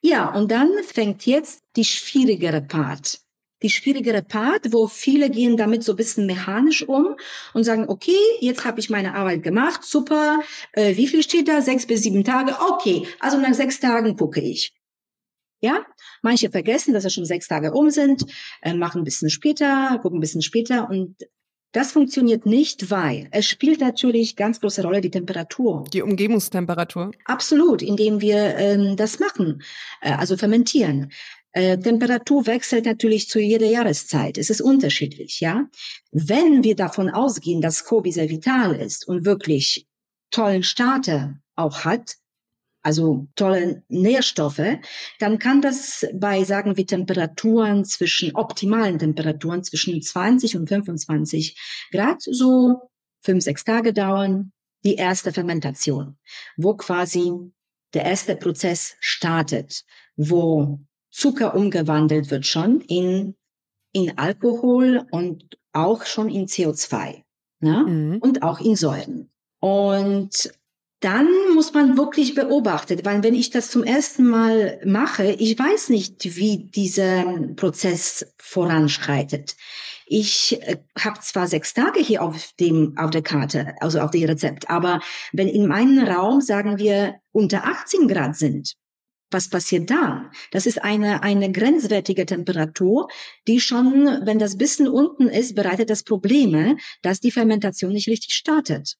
Ja, 0.01 0.33
und 0.33 0.51
dann 0.51 0.71
fängt 0.87 1.27
jetzt 1.27 1.65
die 1.77 1.85
schwierigere 1.85 2.63
Part 2.63 3.21
die 3.62 3.71
schwierigere 3.71 4.23
Part, 4.23 4.73
wo 4.73 4.87
viele 4.87 5.31
gehen 5.31 5.57
damit 5.57 5.83
so 5.83 5.92
ein 5.92 5.97
bisschen 5.97 6.27
mechanisch 6.27 6.87
um 6.87 7.16
und 7.55 7.64
sagen, 7.64 7.88
okay, 7.88 8.19
jetzt 8.40 8.64
habe 8.64 8.81
ich 8.81 8.90
meine 8.90 9.14
Arbeit 9.14 9.42
gemacht, 9.42 9.85
super, 9.85 10.40
äh, 10.73 10.97
wie 10.97 11.09
viel 11.09 11.23
steht 11.23 11.49
da? 11.49 11.62
Sechs 11.62 11.87
bis 11.87 12.03
sieben 12.03 12.25
Tage, 12.25 12.57
okay, 12.61 13.07
also 13.21 13.38
nach 13.38 13.55
sechs 13.55 13.81
Tagen 13.81 14.16
gucke 14.16 14.40
ich. 14.40 14.75
Ja, 15.61 15.87
manche 16.23 16.51
vergessen, 16.51 16.92
dass 16.92 17.07
es 17.07 17.14
schon 17.14 17.25
sechs 17.25 17.49
Tage 17.49 17.73
um 17.73 17.90
sind, 17.90 18.27
äh, 18.61 18.75
machen 18.75 19.01
ein 19.01 19.05
bisschen 19.05 19.31
später, 19.31 19.99
gucken 20.03 20.19
ein 20.19 20.21
bisschen 20.21 20.42
später 20.42 20.88
und 20.90 21.16
das 21.77 21.92
funktioniert 21.92 22.47
nicht, 22.47 22.90
weil 22.90 23.29
es 23.33 23.45
spielt 23.45 23.81
natürlich 23.81 24.35
ganz 24.35 24.61
große 24.61 24.83
Rolle 24.83 25.03
die 25.03 25.11
Temperatur. 25.11 25.85
Die 25.92 26.01
Umgebungstemperatur. 26.01 27.11
Absolut, 27.27 27.83
indem 27.83 28.23
wir 28.23 28.57
ähm, 28.57 28.97
das 28.97 29.19
machen, 29.19 29.62
äh, 30.01 30.12
also 30.12 30.38
fermentieren. 30.38 31.12
Äh, 31.57 31.79
Temperatur 31.79 32.47
wechselt 32.47 32.85
natürlich 32.85 33.31
zu 33.31 33.40
jeder 33.40 33.64
Jahreszeit. 33.64 34.37
Es 34.37 34.51
ist 34.51 34.61
unterschiedlich, 34.61 35.40
ja. 35.40 35.71
Wenn 36.12 36.62
wir 36.62 36.77
davon 36.77 37.09
ausgehen, 37.09 37.62
dass 37.62 37.87
Kobi 37.87 38.12
sehr 38.12 38.29
vital 38.29 38.77
ist 38.77 39.09
und 39.09 39.25
wirklich 39.25 39.87
tollen 40.31 40.62
Starter 40.62 41.40
auch 41.55 41.87
hat, 41.87 42.16
also 42.83 43.29
tolle 43.37 43.83
Nährstoffe, 43.88 44.61
dann 45.19 45.38
kann 45.38 45.62
das 45.62 46.07
bei, 46.12 46.45
sagen 46.45 46.77
wir, 46.77 46.87
Temperaturen 46.87 47.87
zwischen, 47.87 48.35
optimalen 48.35 48.99
Temperaturen 48.99 49.64
zwischen 49.64 50.03
20 50.03 50.59
und 50.59 50.69
25 50.69 51.88
Grad 51.90 52.21
so 52.21 52.90
fünf, 53.23 53.42
sechs 53.42 53.64
Tage 53.64 53.95
dauern, 53.95 54.53
die 54.85 54.97
erste 54.97 55.33
Fermentation, 55.33 56.19
wo 56.59 56.75
quasi 56.75 57.33
der 57.95 58.05
erste 58.05 58.37
Prozess 58.37 58.95
startet, 59.01 59.87
wo 60.16 60.81
Zucker 61.17 61.55
umgewandelt 61.55 62.31
wird 62.31 62.45
schon 62.45 62.83
in, 62.83 63.35
in 63.93 64.19
Alkohol 64.19 65.07
und 65.11 65.57
auch 65.73 66.05
schon 66.05 66.29
in 66.29 66.47
CO2 66.47 67.23
ne? 67.61 67.85
Mhm. 67.87 68.19
und 68.21 68.43
auch 68.43 68.61
in 68.61 68.77
Säuren. 68.77 69.31
Und 69.59 70.53
dann 71.01 71.27
muss 71.55 71.73
man 71.73 71.97
wirklich 71.97 72.35
beobachten, 72.35 73.01
weil 73.05 73.23
wenn 73.23 73.35
ich 73.35 73.49
das 73.49 73.71
zum 73.71 73.83
ersten 73.83 74.27
Mal 74.27 74.79
mache, 74.85 75.25
ich 75.25 75.59
weiß 75.59 75.89
nicht, 75.89 76.37
wie 76.37 76.69
dieser 76.69 77.25
Prozess 77.57 78.27
voranschreitet. 78.37 79.57
Ich 80.05 80.61
äh, 80.63 80.77
habe 80.99 81.21
zwar 81.21 81.49
sechs 81.49 81.73
Tage 81.73 82.01
hier 82.01 82.23
auf 82.23 82.53
dem 82.61 82.97
auf 82.99 83.11
der 83.11 83.23
Karte, 83.23 83.75
also 83.81 84.01
auf 84.01 84.11
dem 84.11 84.25
Rezept, 84.25 84.69
aber 84.69 85.01
wenn 85.33 85.49
in 85.49 85.67
meinem 85.67 86.07
Raum 86.07 86.43
sagen 86.43 86.77
wir 86.79 87.15
unter 87.33 87.65
18 87.65 88.07
Grad 88.07 88.37
sind, 88.37 88.77
was 89.31 89.51
passiert 89.51 89.91
da? 89.91 90.31
Das 90.53 90.67
ist 90.67 90.83
eine, 90.83 91.23
eine 91.23 91.51
grenzwertige 91.51 92.27
Temperatur, 92.27 93.09
die 93.49 93.61
schon, 93.61 94.05
wenn 94.25 94.39
das 94.39 94.57
bisschen 94.57 94.89
unten 94.89 95.29
ist, 95.29 95.55
bereitet 95.55 95.91
das 95.91 96.05
Probleme, 96.05 96.77
dass 97.03 97.21
die 97.21 97.33
Fermentation 97.33 97.93
nicht 97.93 98.09
richtig 98.09 98.35
startet. 98.35 98.97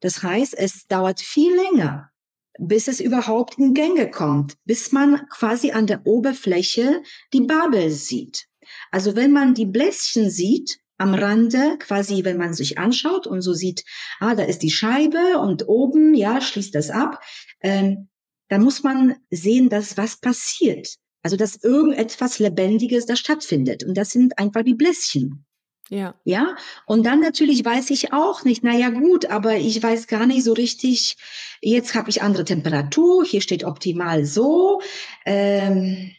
Das 0.00 0.22
heißt, 0.22 0.54
es 0.56 0.86
dauert 0.86 1.20
viel 1.20 1.54
länger, 1.54 2.10
bis 2.58 2.88
es 2.88 3.00
überhaupt 3.00 3.58
in 3.58 3.74
Gänge 3.74 4.10
kommt, 4.10 4.56
bis 4.64 4.92
man 4.92 5.26
quasi 5.30 5.72
an 5.72 5.86
der 5.86 6.06
Oberfläche 6.06 7.02
die 7.32 7.42
Babel 7.42 7.90
sieht. 7.90 8.46
Also 8.90 9.16
wenn 9.16 9.32
man 9.32 9.54
die 9.54 9.66
Bläschen 9.66 10.30
sieht, 10.30 10.78
am 11.00 11.14
Rande, 11.14 11.78
quasi, 11.78 12.24
wenn 12.24 12.36
man 12.36 12.52
sich 12.52 12.76
anschaut 12.76 13.26
und 13.26 13.40
so 13.40 13.54
sieht, 13.54 13.84
ah, 14.18 14.34
da 14.34 14.42
ist 14.44 14.62
die 14.62 14.70
Scheibe 14.70 15.38
und 15.38 15.66
oben, 15.66 16.12
ja, 16.14 16.42
schließt 16.42 16.74
das 16.74 16.90
ab, 16.90 17.22
ähm, 17.62 18.09
dann 18.50 18.62
muss 18.62 18.82
man 18.82 19.16
sehen, 19.30 19.70
dass 19.70 19.96
was 19.96 20.20
passiert. 20.20 20.96
Also, 21.22 21.36
dass 21.36 21.62
irgendetwas 21.62 22.38
Lebendiges 22.38 23.06
da 23.06 23.16
stattfindet. 23.16 23.84
Und 23.84 23.94
das 23.96 24.10
sind 24.10 24.38
einfach 24.38 24.62
die 24.62 24.74
Bläschen. 24.74 25.46
Ja. 25.88 26.14
Ja. 26.24 26.56
Und 26.86 27.04
dann 27.04 27.20
natürlich 27.20 27.64
weiß 27.64 27.90
ich 27.90 28.12
auch 28.12 28.44
nicht, 28.44 28.62
na 28.62 28.76
ja, 28.76 28.90
gut, 28.90 29.26
aber 29.26 29.56
ich 29.56 29.82
weiß 29.82 30.06
gar 30.06 30.26
nicht 30.26 30.44
so 30.44 30.52
richtig, 30.52 31.16
jetzt 31.60 31.94
habe 31.94 32.10
ich 32.10 32.22
andere 32.22 32.44
Temperatur, 32.44 33.24
hier 33.24 33.40
steht 33.40 33.64
optimal 33.64 34.24
so. 34.24 34.80
Ähm, 35.26 36.12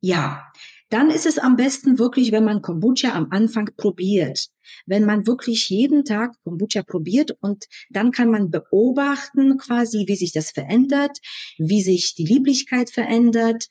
ja. 0.00 0.50
Dann 0.90 1.10
ist 1.10 1.24
es 1.24 1.38
am 1.38 1.56
besten 1.56 1.98
wirklich, 1.98 2.32
wenn 2.32 2.44
man 2.44 2.62
Kombucha 2.62 3.12
am 3.12 3.28
Anfang 3.30 3.70
probiert. 3.76 4.48
Wenn 4.86 5.04
man 5.04 5.26
wirklich 5.26 5.68
jeden 5.68 6.04
Tag 6.04 6.34
Kombucha 6.44 6.82
probiert 6.82 7.36
und 7.40 7.66
dann 7.90 8.10
kann 8.10 8.30
man 8.30 8.50
beobachten 8.50 9.56
quasi, 9.58 10.04
wie 10.06 10.16
sich 10.16 10.32
das 10.32 10.50
verändert, 10.50 11.18
wie 11.58 11.82
sich 11.82 12.14
die 12.14 12.26
Lieblichkeit 12.26 12.90
verändert, 12.90 13.66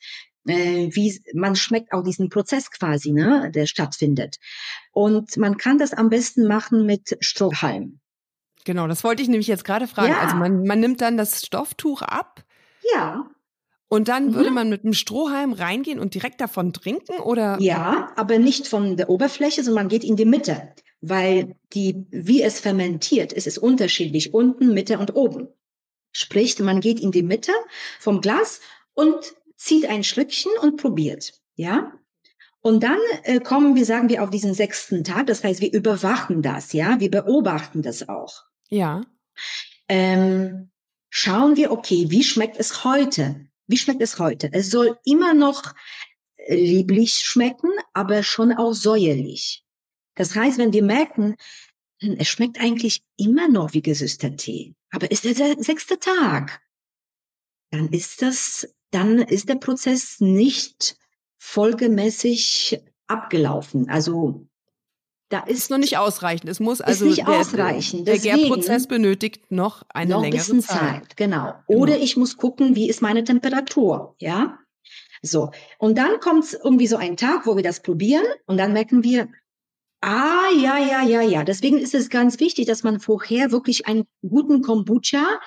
äh, 0.46 0.88
wie 0.92 1.22
man 1.34 1.56
schmeckt 1.56 1.92
auch 1.92 2.02
diesen 2.02 2.30
Prozess 2.30 2.70
quasi, 2.70 3.12
ne, 3.12 3.50
der 3.54 3.66
stattfindet. 3.66 4.36
Und 4.92 5.36
man 5.36 5.58
kann 5.58 5.78
das 5.78 5.92
am 5.92 6.08
besten 6.08 6.46
machen 6.46 6.86
mit 6.86 7.16
Strohhalm. 7.20 8.00
Genau, 8.64 8.86
das 8.86 9.04
wollte 9.04 9.22
ich 9.22 9.28
nämlich 9.28 9.46
jetzt 9.46 9.64
gerade 9.64 9.86
fragen. 9.86 10.12
Ja. 10.12 10.20
Also 10.20 10.36
man, 10.36 10.64
man 10.64 10.80
nimmt 10.80 11.00
dann 11.00 11.16
das 11.16 11.44
Stofftuch 11.44 12.02
ab. 12.02 12.44
Ja. 12.94 13.28
Und 13.92 14.06
dann 14.06 14.28
mhm. 14.28 14.34
würde 14.34 14.52
man 14.52 14.70
mit 14.70 14.84
einem 14.84 14.94
Strohhalm 14.94 15.52
reingehen 15.52 15.98
und 15.98 16.14
direkt 16.14 16.40
davon 16.40 16.72
trinken, 16.72 17.18
oder? 17.18 17.58
Ja, 17.60 18.12
aber 18.14 18.38
nicht 18.38 18.68
von 18.68 18.96
der 18.96 19.10
Oberfläche, 19.10 19.64
sondern 19.64 19.82
man 19.82 19.88
geht 19.88 20.04
in 20.04 20.14
die 20.14 20.24
Mitte, 20.24 20.72
weil 21.00 21.56
die, 21.72 22.06
wie 22.10 22.40
es 22.40 22.60
fermentiert, 22.60 23.32
ist 23.32 23.48
es 23.48 23.58
unterschiedlich, 23.58 24.32
unten, 24.32 24.74
Mitte 24.74 25.00
und 25.00 25.16
oben. 25.16 25.48
Sprich, 26.12 26.56
man 26.60 26.80
geht 26.80 27.00
in 27.00 27.10
die 27.10 27.24
Mitte 27.24 27.50
vom 27.98 28.20
Glas 28.20 28.60
und 28.94 29.34
zieht 29.56 29.86
ein 29.86 30.04
Schlückchen 30.04 30.52
und 30.62 30.76
probiert. 30.76 31.32
Ja? 31.56 31.92
Und 32.60 32.84
dann 32.84 33.00
äh, 33.24 33.40
kommen 33.40 33.74
wir, 33.74 33.84
sagen 33.84 34.08
wir, 34.08 34.22
auf 34.22 34.30
diesen 34.30 34.54
sechsten 34.54 35.02
Tag. 35.02 35.26
Das 35.26 35.42
heißt, 35.42 35.60
wir 35.60 35.72
überwachen 35.72 36.42
das, 36.42 36.72
ja, 36.72 37.00
wir 37.00 37.10
beobachten 37.10 37.82
das 37.82 38.08
auch. 38.08 38.44
Ja. 38.68 39.00
Ähm, 39.88 40.70
schauen 41.08 41.56
wir, 41.56 41.72
okay, 41.72 42.06
wie 42.08 42.22
schmeckt 42.22 42.56
es 42.56 42.84
heute? 42.84 43.49
Wie 43.70 43.76
schmeckt 43.76 44.02
es 44.02 44.18
heute? 44.18 44.50
Es 44.52 44.70
soll 44.70 44.98
immer 45.04 45.32
noch 45.32 45.74
lieblich 46.48 47.14
schmecken, 47.14 47.70
aber 47.92 48.22
schon 48.22 48.52
auch 48.52 48.72
säuerlich. 48.72 49.64
Das 50.16 50.34
heißt, 50.34 50.58
wenn 50.58 50.72
wir 50.72 50.82
merken, 50.82 51.36
hm, 52.00 52.16
es 52.18 52.28
schmeckt 52.28 52.60
eigentlich 52.60 53.02
immer 53.16 53.48
noch 53.48 53.72
wie 53.72 53.82
gesüßter 53.82 54.36
Tee, 54.36 54.74
aber 54.90 55.10
ist 55.10 55.24
der 55.24 55.62
sechste 55.62 55.98
Tag, 55.98 56.60
dann 57.70 57.88
ist 57.90 58.22
das 58.22 58.66
dann 58.90 59.20
ist 59.20 59.48
der 59.48 59.54
Prozess 59.54 60.20
nicht 60.20 60.98
folgemäßig 61.38 62.80
abgelaufen. 63.06 63.88
Also 63.88 64.48
da 65.30 65.40
ist, 65.40 65.58
ist 65.58 65.70
noch 65.70 65.78
nicht 65.78 65.96
ausreichend. 65.96 66.50
Es 66.50 66.60
muss 66.60 66.80
also 66.80 67.06
ist 67.06 67.16
nicht 67.16 67.26
der, 67.26 67.40
ausreichen. 67.40 68.04
Der 68.04 68.14
Deswegen, 68.14 68.36
Gärprozess 68.36 68.86
benötigt 68.86 69.50
noch 69.50 69.84
eine 69.88 70.10
noch 70.10 70.22
längere 70.22 70.38
bisschen 70.38 70.60
Zeit. 70.60 70.78
Zeit. 70.78 71.16
Genau. 71.16 71.54
Oder 71.66 71.94
genau. 71.94 72.04
ich 72.04 72.16
muss 72.16 72.36
gucken, 72.36 72.76
wie 72.76 72.88
ist 72.88 73.00
meine 73.00 73.24
Temperatur, 73.24 74.16
ja? 74.18 74.58
So. 75.22 75.50
Und 75.78 75.98
dann 75.98 76.18
kommt 76.20 76.58
irgendwie 76.64 76.88
so 76.88 76.96
ein 76.96 77.16
Tag, 77.16 77.46
wo 77.46 77.56
wir 77.56 77.62
das 77.62 77.80
probieren 77.80 78.24
und 78.46 78.56
dann 78.58 78.72
merken 78.72 79.04
wir, 79.04 79.28
ah, 80.00 80.48
ja, 80.60 80.78
ja, 80.78 81.02
ja, 81.02 81.22
ja. 81.22 81.44
Deswegen 81.44 81.78
ist 81.78 81.94
es 81.94 82.10
ganz 82.10 82.40
wichtig, 82.40 82.66
dass 82.66 82.82
man 82.82 82.98
vorher 82.98 83.52
wirklich 83.52 83.86
einen 83.86 84.06
guten 84.28 84.62
Kombucha 84.62 85.40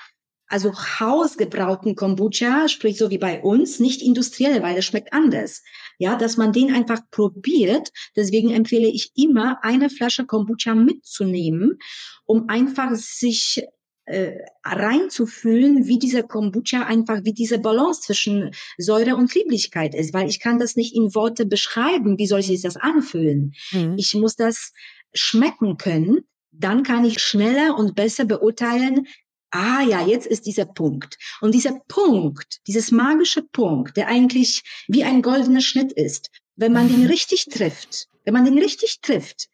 also 0.48 0.74
hausgebrauten 0.74 1.96
Kombucha, 1.96 2.68
sprich 2.68 2.98
so 2.98 3.10
wie 3.10 3.18
bei 3.18 3.42
uns, 3.42 3.80
nicht 3.80 4.02
industriell, 4.02 4.62
weil 4.62 4.78
es 4.78 4.86
schmeckt 4.86 5.14
anders. 5.14 5.64
Ja, 5.98 6.16
dass 6.16 6.38
man 6.38 6.52
den 6.52 6.74
einfach 6.74 7.02
probiert. 7.12 7.92
Deswegen 8.16 8.52
empfehle 8.52 8.88
ich 8.88 9.12
immer, 9.16 9.64
eine 9.64 9.90
Flasche 9.90 10.26
Kombucha 10.26 10.76
mitzunehmen, 10.76 11.80
um 12.26 12.50
einfach 12.50 12.94
sich 12.96 13.64
äh, 14.06 14.40
reinzufühlen, 14.64 15.88
wie 15.88 15.98
dieser 15.98 16.24
Kombucha 16.24 16.84
einfach, 16.84 17.22
wie 17.24 17.34
diese 17.34 17.60
Balance 17.60 18.02
zwischen 18.02 18.52
Säure 18.78 19.16
und 19.16 19.34
Lieblichkeit 19.34 19.96
ist, 19.96 20.14
weil 20.14 20.28
ich 20.28 20.40
kann 20.40 20.60
das 20.60 20.76
nicht 20.76 20.96
in 20.96 21.16
Worte 21.16 21.46
beschreiben, 21.46 22.18
wie 22.18 22.28
soll 22.28 22.42
sich 22.42 22.62
das 22.62 22.76
anfühlen. 22.76 23.54
Mhm. 23.72 23.96
Ich 23.98 24.14
muss 24.14 24.36
das 24.36 24.74
schmecken 25.14 25.78
können, 25.78 26.26
dann 26.52 26.84
kann 26.84 27.06
ich 27.06 27.20
schneller 27.20 27.78
und 27.78 27.96
besser 27.96 28.26
beurteilen, 28.26 29.08
ah 29.54 29.82
ja, 29.82 30.06
jetzt 30.06 30.26
ist 30.26 30.46
dieser 30.46 30.66
Punkt. 30.66 31.18
Und 31.40 31.54
dieser 31.54 31.80
Punkt, 31.88 32.60
dieses 32.68 32.92
magische 32.92 33.44
Punkt, 33.44 33.96
der 33.96 34.08
eigentlich 34.08 34.64
wie 34.88 35.04
ein 35.04 35.22
goldener 35.22 35.62
Schnitt 35.62 35.92
ist, 35.94 36.30
wenn 36.56 36.74
man 36.74 36.88
den 36.88 37.02
mhm. 37.02 37.08
richtig 37.08 37.46
trifft, 37.46 38.08
wenn 38.26 38.34
man 38.34 38.46
den 38.46 38.58
richtig 38.58 39.00
trifft, 39.02 39.48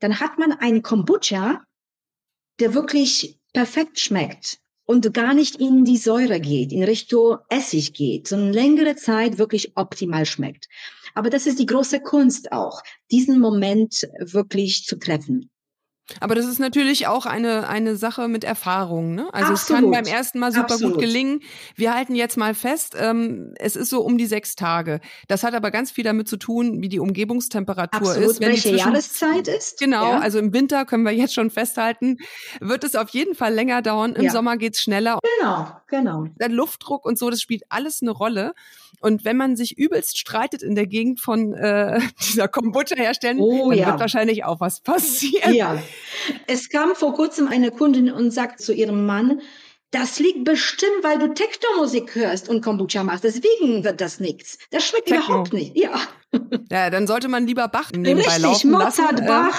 dann 0.00 0.20
hat 0.20 0.38
man 0.38 0.52
einen 0.52 0.82
Kombucha, 0.82 1.64
der 2.60 2.74
wirklich 2.74 3.38
perfekt 3.52 3.98
schmeckt 3.98 4.58
und 4.84 5.12
gar 5.14 5.32
nicht 5.32 5.56
in 5.56 5.84
die 5.84 5.96
Säure 5.96 6.38
geht, 6.38 6.72
in 6.72 6.82
Richtung 6.82 7.38
Essig 7.48 7.94
geht, 7.94 8.28
sondern 8.28 8.52
längere 8.52 8.96
Zeit 8.96 9.38
wirklich 9.38 9.76
optimal 9.76 10.26
schmeckt. 10.26 10.68
Aber 11.14 11.30
das 11.30 11.46
ist 11.46 11.58
die 11.58 11.66
große 11.66 12.00
Kunst 12.00 12.52
auch, 12.52 12.82
diesen 13.10 13.40
Moment 13.40 14.06
wirklich 14.20 14.84
zu 14.84 14.98
treffen. 14.98 15.50
Aber 16.20 16.34
das 16.34 16.46
ist 16.46 16.58
natürlich 16.58 17.06
auch 17.06 17.26
eine, 17.26 17.68
eine 17.68 17.96
Sache 17.96 18.28
mit 18.28 18.44
Erfahrung. 18.44 19.14
Ne? 19.14 19.28
Also 19.32 19.52
Absolut. 19.52 19.58
es 19.58 19.66
kann 19.66 19.90
beim 19.90 20.04
ersten 20.04 20.38
Mal 20.38 20.52
super 20.52 20.74
Absolut. 20.74 20.94
gut 20.94 21.02
gelingen. 21.02 21.40
Wir 21.74 21.94
halten 21.94 22.14
jetzt 22.14 22.36
mal 22.36 22.54
fest, 22.54 22.94
ähm, 22.98 23.54
es 23.58 23.76
ist 23.76 23.90
so 23.90 24.02
um 24.02 24.16
die 24.16 24.26
sechs 24.26 24.54
Tage. 24.54 25.00
Das 25.28 25.42
hat 25.42 25.54
aber 25.54 25.70
ganz 25.70 25.90
viel 25.90 26.04
damit 26.04 26.28
zu 26.28 26.36
tun, 26.36 26.80
wie 26.80 26.88
die 26.88 27.00
Umgebungstemperatur 27.00 28.08
Absolut. 28.08 28.30
ist. 28.30 28.40
Wenn 28.40 28.48
Welche 28.48 28.70
zwischen, 28.70 28.78
Jahreszeit 28.78 29.48
ist. 29.48 29.78
Genau, 29.78 30.12
ja. 30.12 30.18
also 30.20 30.38
im 30.38 30.52
Winter 30.52 30.84
können 30.84 31.04
wir 31.04 31.12
jetzt 31.12 31.34
schon 31.34 31.50
festhalten, 31.50 32.18
wird 32.60 32.84
es 32.84 32.94
auf 32.94 33.10
jeden 33.10 33.34
Fall 33.34 33.52
länger 33.52 33.82
dauern. 33.82 34.14
Im 34.14 34.24
ja. 34.24 34.30
Sommer 34.30 34.56
geht's 34.56 34.80
schneller. 34.80 35.18
Genau, 35.38 35.68
genau. 35.88 36.26
Der 36.38 36.48
Luftdruck 36.48 37.04
und 37.04 37.18
so, 37.18 37.30
das 37.30 37.40
spielt 37.40 37.64
alles 37.68 38.00
eine 38.00 38.12
Rolle. 38.12 38.54
Und 39.00 39.24
wenn 39.24 39.36
man 39.36 39.56
sich 39.56 39.78
übelst 39.78 40.18
streitet 40.18 40.62
in 40.62 40.74
der 40.74 40.86
Gegend 40.86 41.20
von 41.20 41.52
äh, 41.54 42.00
dieser 42.28 42.48
Kombucha 42.48 42.96
herstellen, 42.96 43.38
oh, 43.38 43.70
dann 43.70 43.78
ja. 43.78 43.86
wird 43.88 44.00
wahrscheinlich 44.00 44.44
auch 44.44 44.60
was 44.60 44.80
passieren. 44.80 45.54
Ja. 45.54 45.82
Es 46.46 46.68
kam 46.68 46.94
vor 46.94 47.14
kurzem 47.14 47.48
eine 47.48 47.70
Kundin 47.70 48.10
und 48.10 48.30
sagt 48.30 48.60
zu 48.60 48.72
ihrem 48.72 49.06
Mann, 49.06 49.40
das 49.90 50.18
liegt 50.18 50.44
bestimmt, 50.44 51.02
weil 51.02 51.18
du 51.18 51.32
Techno-Musik 51.32 52.14
hörst 52.16 52.48
und 52.48 52.60
Kombucha 52.60 53.04
machst. 53.04 53.24
Deswegen 53.24 53.84
wird 53.84 54.00
das 54.00 54.20
nichts. 54.20 54.58
Das 54.70 54.84
schmeckt 54.84 55.06
Techno. 55.06 55.24
überhaupt 55.24 55.52
nicht. 55.52 55.76
Ja. 55.76 56.00
Ja, 56.70 56.90
dann 56.90 57.06
sollte 57.06 57.28
man 57.28 57.46
lieber 57.46 57.68
Bach 57.68 57.92
nebenbei 57.92 58.24
Richtig, 58.24 58.42
laufen 58.42 58.70
Mozart, 58.72 59.20
lassen. 59.20 59.26
Bach. 59.26 59.58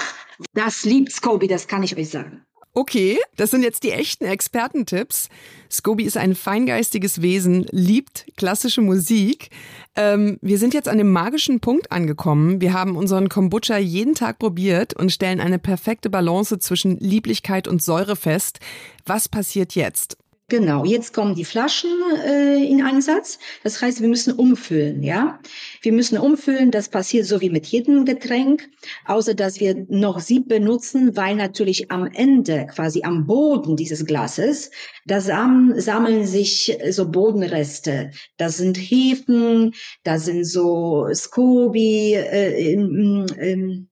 Das 0.54 0.84
liebt 0.84 1.10
Scobie, 1.10 1.48
das 1.48 1.66
kann 1.66 1.82
ich 1.82 1.96
euch 1.96 2.10
sagen. 2.10 2.44
Okay, 2.78 3.18
das 3.34 3.50
sind 3.50 3.64
jetzt 3.64 3.82
die 3.82 3.90
echten 3.90 4.24
Expertentipps. 4.24 5.28
Scobie 5.68 6.04
ist 6.04 6.16
ein 6.16 6.36
feingeistiges 6.36 7.20
Wesen, 7.22 7.66
liebt 7.72 8.24
klassische 8.36 8.82
Musik. 8.82 9.50
Ähm, 9.96 10.38
wir 10.42 10.58
sind 10.58 10.74
jetzt 10.74 10.86
an 10.86 10.96
dem 10.96 11.10
magischen 11.10 11.58
Punkt 11.58 11.90
angekommen. 11.90 12.60
Wir 12.60 12.74
haben 12.74 12.94
unseren 12.94 13.28
Kombucha 13.28 13.78
jeden 13.78 14.14
Tag 14.14 14.38
probiert 14.38 14.94
und 14.94 15.10
stellen 15.10 15.40
eine 15.40 15.58
perfekte 15.58 16.08
Balance 16.08 16.60
zwischen 16.60 17.00
Lieblichkeit 17.00 17.66
und 17.66 17.82
Säure 17.82 18.14
fest. 18.14 18.60
Was 19.04 19.28
passiert 19.28 19.74
jetzt? 19.74 20.16
Genau, 20.50 20.86
jetzt 20.86 21.12
kommen 21.12 21.34
die 21.34 21.44
Flaschen 21.44 21.90
äh, 22.24 22.64
in 22.64 22.80
Einsatz. 22.80 23.38
Das 23.64 23.82
heißt, 23.82 24.00
wir 24.00 24.08
müssen 24.08 24.32
umfüllen, 24.32 25.02
ja. 25.02 25.38
Wir 25.82 25.92
müssen 25.92 26.16
umfüllen. 26.16 26.70
Das 26.70 26.88
passiert 26.88 27.26
so 27.26 27.42
wie 27.42 27.50
mit 27.50 27.66
jedem 27.66 28.06
Getränk, 28.06 28.66
außer 29.04 29.34
dass 29.34 29.60
wir 29.60 29.84
noch 29.90 30.20
Sieb 30.20 30.48
benutzen, 30.48 31.14
weil 31.14 31.36
natürlich 31.36 31.90
am 31.90 32.06
Ende, 32.06 32.66
quasi 32.66 33.02
am 33.02 33.26
Boden 33.26 33.76
dieses 33.76 34.06
Glases, 34.06 34.70
da 35.04 35.20
sam 35.20 35.74
sammeln 35.76 36.26
sich 36.26 36.78
so 36.88 37.10
Bodenreste. 37.10 38.12
Das 38.38 38.56
sind 38.56 38.78
Hefen, 38.78 39.74
da 40.02 40.18
sind 40.18 40.44
so 40.44 41.08
Scoby, 41.12 42.14
äh, 42.14 42.72
äh, 42.72 43.84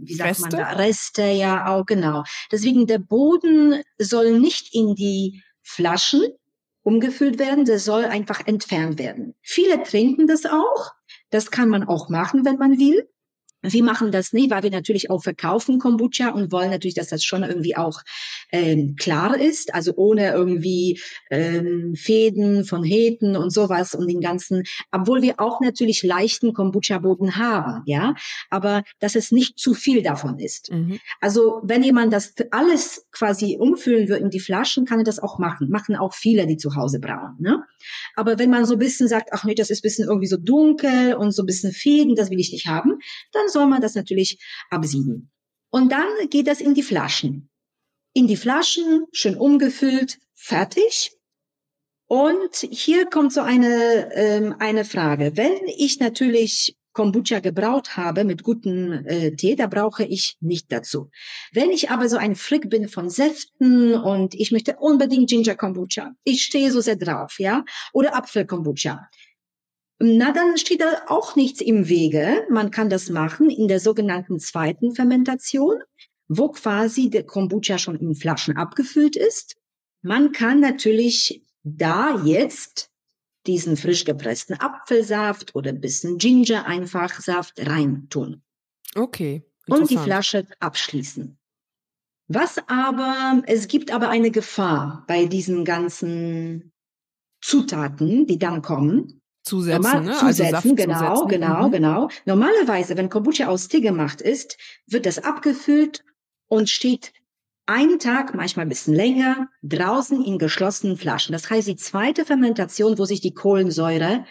wie 0.00 0.14
sagt 0.14 0.30
Reste? 0.30 0.42
man 0.42 0.50
da, 0.50 0.70
Reste, 0.72 1.22
ja 1.22 1.66
auch 1.68 1.86
genau. 1.86 2.24
Deswegen 2.50 2.88
der 2.88 2.98
Boden 2.98 3.82
soll 3.98 4.40
nicht 4.40 4.74
in 4.74 4.96
die 4.96 5.40
Flaschen 5.62 6.22
umgefüllt 6.82 7.38
werden, 7.38 7.64
das 7.64 7.84
soll 7.84 8.04
einfach 8.04 8.46
entfernt 8.46 8.98
werden. 8.98 9.34
Viele 9.40 9.82
trinken 9.82 10.26
das 10.26 10.44
auch. 10.46 10.92
Das 11.30 11.50
kann 11.50 11.68
man 11.68 11.84
auch 11.84 12.08
machen, 12.08 12.44
wenn 12.44 12.56
man 12.56 12.78
will. 12.78 13.08
Wir 13.62 13.84
machen 13.84 14.10
das 14.10 14.32
nicht, 14.32 14.50
weil 14.50 14.64
wir 14.64 14.70
natürlich 14.70 15.08
auch 15.08 15.22
verkaufen 15.22 15.78
Kombucha 15.78 16.30
und 16.30 16.50
wollen 16.50 16.70
natürlich, 16.70 16.96
dass 16.96 17.08
das 17.08 17.22
schon 17.22 17.44
irgendwie 17.44 17.76
auch 17.76 18.00
ähm, 18.52 18.96
klar 18.96 19.38
ist, 19.38 19.74
also 19.74 19.94
ohne 19.96 20.32
irgendwie 20.32 21.00
ähm, 21.30 21.94
Fäden 21.96 22.64
von 22.64 22.84
Heten 22.84 23.36
und 23.36 23.50
sowas 23.50 23.94
und 23.94 24.06
den 24.08 24.20
ganzen, 24.20 24.64
obwohl 24.90 25.22
wir 25.22 25.40
auch 25.40 25.60
natürlich 25.60 26.02
leichten 26.02 26.52
Kombucha-Boden 26.52 27.36
haben, 27.36 27.82
ja, 27.86 28.14
aber 28.50 28.82
dass 29.00 29.16
es 29.16 29.32
nicht 29.32 29.58
zu 29.58 29.74
viel 29.74 30.02
davon 30.02 30.38
ist. 30.38 30.70
Mhm. 30.70 31.00
Also 31.20 31.60
wenn 31.64 31.82
jemand 31.82 32.12
das 32.12 32.34
alles 32.50 33.06
quasi 33.10 33.56
umfüllen 33.58 34.08
will 34.08 34.16
in 34.16 34.30
die 34.30 34.40
Flaschen, 34.40 34.84
kann 34.84 34.98
er 34.98 35.04
das 35.04 35.18
auch 35.18 35.38
machen. 35.38 35.70
Machen 35.70 35.96
auch 35.96 36.14
viele, 36.14 36.46
die 36.46 36.56
zu 36.58 36.76
Hause 36.76 37.00
brauen. 37.00 37.36
Ne? 37.38 37.62
Aber 38.14 38.38
wenn 38.38 38.50
man 38.50 38.66
so 38.66 38.74
ein 38.74 38.78
bisschen 38.78 39.08
sagt, 39.08 39.30
ach 39.32 39.44
nee, 39.44 39.54
das 39.54 39.70
ist 39.70 39.80
ein 39.80 39.82
bisschen 39.82 40.08
irgendwie 40.08 40.26
so 40.26 40.36
dunkel 40.36 41.14
und 41.14 41.32
so 41.32 41.42
ein 41.42 41.46
bisschen 41.46 41.72
Fäden, 41.72 42.14
das 42.14 42.30
will 42.30 42.40
ich 42.40 42.52
nicht 42.52 42.66
haben, 42.66 42.98
dann 43.32 43.48
soll 43.48 43.66
man 43.66 43.80
das 43.80 43.94
natürlich 43.94 44.38
absieden. 44.70 45.30
Und 45.70 45.90
dann 45.90 46.06
geht 46.28 46.46
das 46.46 46.60
in 46.60 46.74
die 46.74 46.82
Flaschen. 46.82 47.48
In 48.14 48.26
die 48.26 48.36
Flaschen, 48.36 49.06
schön 49.12 49.36
umgefüllt, 49.36 50.18
fertig. 50.34 51.12
Und 52.06 52.56
hier 52.70 53.06
kommt 53.06 53.32
so 53.32 53.40
eine, 53.40 54.10
ähm, 54.14 54.54
eine 54.58 54.84
Frage. 54.84 55.32
Wenn 55.36 55.66
ich 55.78 55.98
natürlich 55.98 56.76
Kombucha 56.92 57.40
gebraut 57.40 57.96
habe 57.96 58.24
mit 58.24 58.42
gutem 58.42 59.06
äh, 59.06 59.34
Tee, 59.34 59.56
da 59.56 59.66
brauche 59.66 60.04
ich 60.04 60.36
nicht 60.40 60.70
dazu. 60.70 61.08
Wenn 61.52 61.70
ich 61.70 61.88
aber 61.88 62.10
so 62.10 62.18
ein 62.18 62.36
Frick 62.36 62.68
bin 62.68 62.86
von 62.86 63.08
Säften 63.08 63.94
und 63.94 64.34
ich 64.34 64.52
möchte 64.52 64.76
unbedingt 64.78 65.30
Ginger 65.30 65.54
Kombucha, 65.54 66.12
ich 66.22 66.42
stehe 66.42 66.70
so 66.70 66.82
sehr 66.82 66.96
drauf, 66.96 67.38
ja, 67.38 67.64
oder 67.94 68.14
Apfel 68.14 68.44
Kombucha, 68.44 69.08
na, 70.04 70.32
dann 70.32 70.58
steht 70.58 70.80
da 70.80 71.04
auch 71.06 71.36
nichts 71.36 71.60
im 71.60 71.88
Wege. 71.88 72.44
Man 72.50 72.72
kann 72.72 72.90
das 72.90 73.08
machen 73.08 73.50
in 73.50 73.68
der 73.68 73.78
sogenannten 73.78 74.40
zweiten 74.40 74.96
Fermentation, 74.96 75.78
wo 76.28 76.50
quasi 76.50 77.10
der 77.10 77.24
Kombucha 77.24 77.78
schon 77.78 77.96
in 77.96 78.14
Flaschen 78.14 78.56
abgefüllt 78.56 79.16
ist. 79.16 79.56
Man 80.02 80.32
kann 80.32 80.60
natürlich 80.60 81.44
da 81.62 82.22
jetzt 82.24 82.90
diesen 83.46 83.76
frisch 83.76 84.04
gepressten 84.04 84.58
Apfelsaft 84.60 85.54
oder 85.54 85.70
ein 85.70 85.80
bisschen 85.80 86.18
Ginger 86.18 86.66
einfach 86.66 87.20
Saft 87.20 87.66
reintun. 87.66 88.42
Okay. 88.94 89.44
Und 89.68 89.90
die 89.90 89.96
Flasche 89.96 90.46
abschließen. 90.60 91.38
Was 92.28 92.58
aber, 92.66 93.42
es 93.46 93.68
gibt 93.68 93.92
aber 93.92 94.08
eine 94.08 94.30
Gefahr 94.30 95.04
bei 95.06 95.26
diesen 95.26 95.64
ganzen 95.64 96.72
Zutaten, 97.40 98.26
die 98.26 98.38
dann 98.38 98.62
kommen. 98.62 99.20
Zusätzen, 99.44 99.82
Normal, 99.82 100.04
ne? 100.04 100.12
Zusätzen, 100.14 100.54
also 100.54 100.74
genau, 100.74 101.14
zusetzen. 101.16 101.28
genau, 101.28 101.66
mhm. 101.66 101.72
genau. 101.72 102.08
Normalerweise, 102.26 102.96
wenn 102.96 103.08
Kombucha 103.08 103.48
aus 103.48 103.68
Tee 103.68 103.80
gemacht 103.80 104.20
ist, 104.20 104.56
wird 104.86 105.04
das 105.04 105.18
abgefüllt 105.18 106.04
und 106.52 106.68
steht 106.68 107.14
einen 107.64 107.98
Tag, 107.98 108.34
manchmal 108.34 108.66
ein 108.66 108.68
bisschen 108.68 108.94
länger, 108.94 109.48
draußen 109.62 110.22
in 110.22 110.36
geschlossenen 110.36 110.98
Flaschen. 110.98 111.32
Das 111.32 111.48
heißt, 111.48 111.66
die 111.66 111.76
zweite 111.76 112.26
Fermentation, 112.26 112.98
wo 112.98 113.06
sich 113.06 113.22
die 113.22 113.32
Kohlensäure 113.32 114.26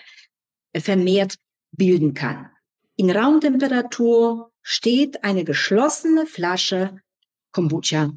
vermehrt 0.77 1.39
bilden 1.71 2.13
kann. 2.13 2.51
In 2.95 3.09
Raumtemperatur 3.09 4.51
steht 4.61 5.23
eine 5.23 5.43
geschlossene 5.43 6.27
Flasche 6.27 7.01
Kombucha. 7.53 8.11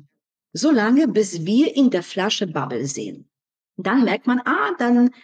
So 0.53 0.71
lange, 0.71 1.09
bis 1.09 1.47
wir 1.47 1.75
in 1.75 1.89
der 1.89 2.03
Flasche 2.03 2.47
Bubble 2.47 2.87
sehen. 2.87 3.31
Dann 3.79 4.05
merkt 4.05 4.27
man, 4.27 4.41
ah, 4.41 4.73
dann 4.79 5.15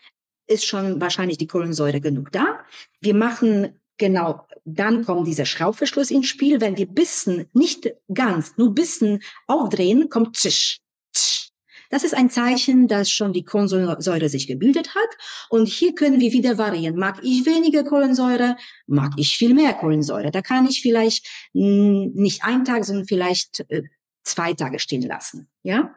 ist 0.46 0.64
schon 0.64 1.02
wahrscheinlich 1.02 1.36
die 1.36 1.48
Kohlensäure 1.48 2.00
genug 2.00 2.32
da. 2.32 2.60
Wir 3.02 3.14
machen 3.14 3.78
genau, 4.00 4.44
dann 4.64 5.04
kommt 5.04 5.28
dieser 5.28 5.46
Schraubverschluss 5.46 6.10
ins 6.10 6.26
Spiel. 6.26 6.60
Wenn 6.60 6.76
wir 6.76 6.86
bissen, 6.86 7.46
nicht 7.52 7.92
ganz, 8.12 8.56
nur 8.56 8.74
bissen 8.74 9.22
aufdrehen, 9.46 10.08
kommt 10.08 10.36
zisch, 10.36 10.80
zisch. 11.12 11.50
Das 11.90 12.04
ist 12.04 12.14
ein 12.14 12.30
Zeichen, 12.30 12.86
dass 12.86 13.10
schon 13.10 13.32
die 13.32 13.44
Kohlensäure 13.44 14.28
sich 14.28 14.46
gebildet 14.46 14.94
hat. 14.94 15.08
Und 15.48 15.66
hier 15.66 15.92
können 15.94 16.20
wir 16.20 16.32
wieder 16.32 16.56
variieren. 16.56 16.96
Mag 16.96 17.18
ich 17.22 17.46
weniger 17.46 17.82
Kohlensäure? 17.82 18.56
Mag 18.86 19.12
ich 19.16 19.36
viel 19.36 19.54
mehr 19.54 19.74
Kohlensäure? 19.74 20.30
Da 20.30 20.40
kann 20.40 20.66
ich 20.66 20.82
vielleicht 20.82 21.26
nicht 21.52 22.44
einen 22.44 22.64
Tag, 22.64 22.84
sondern 22.84 23.06
vielleicht 23.06 23.64
äh, 23.68 23.82
zwei 24.22 24.54
Tage 24.54 24.78
stehen 24.78 25.02
lassen. 25.02 25.48
Ja? 25.64 25.92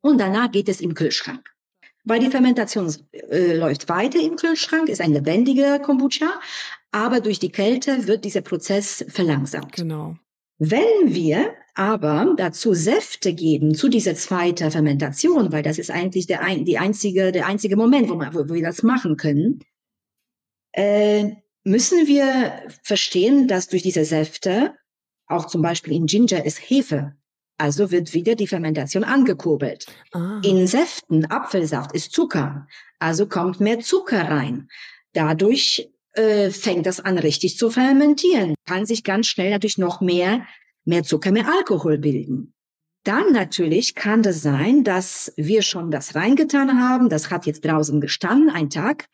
Und 0.00 0.18
danach 0.18 0.50
geht 0.50 0.68
es 0.68 0.80
im 0.80 0.94
Kühlschrank 0.94 1.48
weil 2.06 2.20
die 2.20 2.30
Fermentation 2.30 2.94
äh, 3.12 3.54
läuft 3.54 3.88
weiter 3.88 4.20
im 4.20 4.36
Kühlschrank, 4.36 4.88
ist 4.88 5.00
ein 5.00 5.12
lebendiger 5.12 5.80
Kombucha, 5.80 6.40
aber 6.96 7.20
durch 7.20 7.38
die 7.38 7.52
Kälte 7.52 8.06
wird 8.06 8.24
dieser 8.24 8.40
Prozess 8.40 9.04
verlangsamt. 9.08 9.72
Genau. 9.72 10.16
Wenn 10.56 10.82
wir 11.04 11.52
aber 11.74 12.34
dazu 12.38 12.72
Säfte 12.72 13.34
geben 13.34 13.74
zu 13.74 13.90
dieser 13.90 14.14
zweiten 14.14 14.70
Fermentation, 14.70 15.52
weil 15.52 15.62
das 15.62 15.78
ist 15.78 15.90
eigentlich 15.90 16.26
der, 16.26 16.40
ein, 16.40 16.64
die 16.64 16.78
einzige, 16.78 17.32
der 17.32 17.46
einzige 17.46 17.76
Moment, 17.76 18.08
wo, 18.08 18.14
man, 18.14 18.32
wo 18.34 18.48
wir 18.48 18.62
das 18.62 18.82
machen 18.82 19.18
können, 19.18 19.60
äh, 20.72 21.32
müssen 21.64 22.06
wir 22.06 22.62
verstehen, 22.82 23.46
dass 23.46 23.68
durch 23.68 23.82
diese 23.82 24.06
Säfte, 24.06 24.74
auch 25.26 25.48
zum 25.48 25.60
Beispiel 25.60 25.92
in 25.92 26.06
Ginger 26.06 26.46
ist 26.46 26.58
Hefe 26.58 27.14
also 27.58 27.90
wird 27.90 28.12
wieder 28.12 28.34
die 28.34 28.46
Fermentation 28.46 29.02
angekurbelt. 29.02 29.86
Ah. 30.12 30.40
In 30.44 30.66
Säften, 30.66 31.24
Apfelsaft 31.30 31.94
ist 31.94 32.12
Zucker, 32.12 32.66
also 32.98 33.26
kommt 33.26 33.60
mehr 33.60 33.80
Zucker 33.80 34.28
rein. 34.28 34.68
Dadurch 35.14 35.90
äh, 36.16 36.50
fängt 36.50 36.86
das 36.86 37.00
an 37.00 37.18
richtig 37.18 37.56
zu 37.58 37.70
fermentieren. 37.70 38.54
Kann 38.66 38.86
sich 38.86 39.04
ganz 39.04 39.26
schnell 39.26 39.50
natürlich 39.50 39.78
noch 39.78 40.00
mehr, 40.00 40.46
mehr 40.84 41.02
Zucker, 41.02 41.32
mehr 41.32 41.48
Alkohol 41.48 41.98
bilden. 41.98 42.52
Dann 43.04 43.32
natürlich 43.32 43.94
kann 43.94 44.22
das 44.22 44.42
sein, 44.42 44.82
dass 44.82 45.32
wir 45.36 45.62
schon 45.62 45.90
das 45.90 46.14
reingetan 46.14 46.80
haben. 46.80 47.08
Das 47.08 47.30
hat 47.30 47.46
jetzt 47.46 47.64
draußen 47.64 48.00
gestanden, 48.00 48.50
ein 48.50 48.70
Tag. 48.70 49.06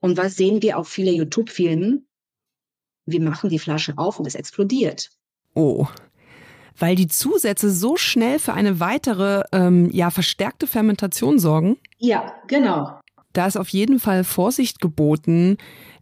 Und 0.00 0.16
was 0.16 0.36
sehen 0.36 0.62
wir 0.62 0.78
auf 0.78 0.88
viele 0.88 1.12
YouTube-Filmen? 1.12 2.06
Wir 3.06 3.20
machen 3.20 3.48
die 3.48 3.58
Flasche 3.58 3.94
auf 3.96 4.18
und 4.18 4.26
es 4.26 4.34
explodiert. 4.34 5.10
Oh 5.54 5.86
weil 6.78 6.94
die 6.94 7.08
Zusätze 7.08 7.70
so 7.70 7.96
schnell 7.96 8.38
für 8.38 8.54
eine 8.54 8.80
weitere, 8.80 9.42
ähm, 9.52 9.90
ja, 9.92 10.10
verstärkte 10.10 10.66
Fermentation 10.66 11.38
sorgen? 11.38 11.76
Ja, 11.98 12.34
genau. 12.46 13.00
Da 13.32 13.46
ist 13.46 13.56
auf 13.56 13.68
jeden 13.68 14.00
Fall 14.00 14.24
Vorsicht 14.24 14.80
geboten. 14.80 15.58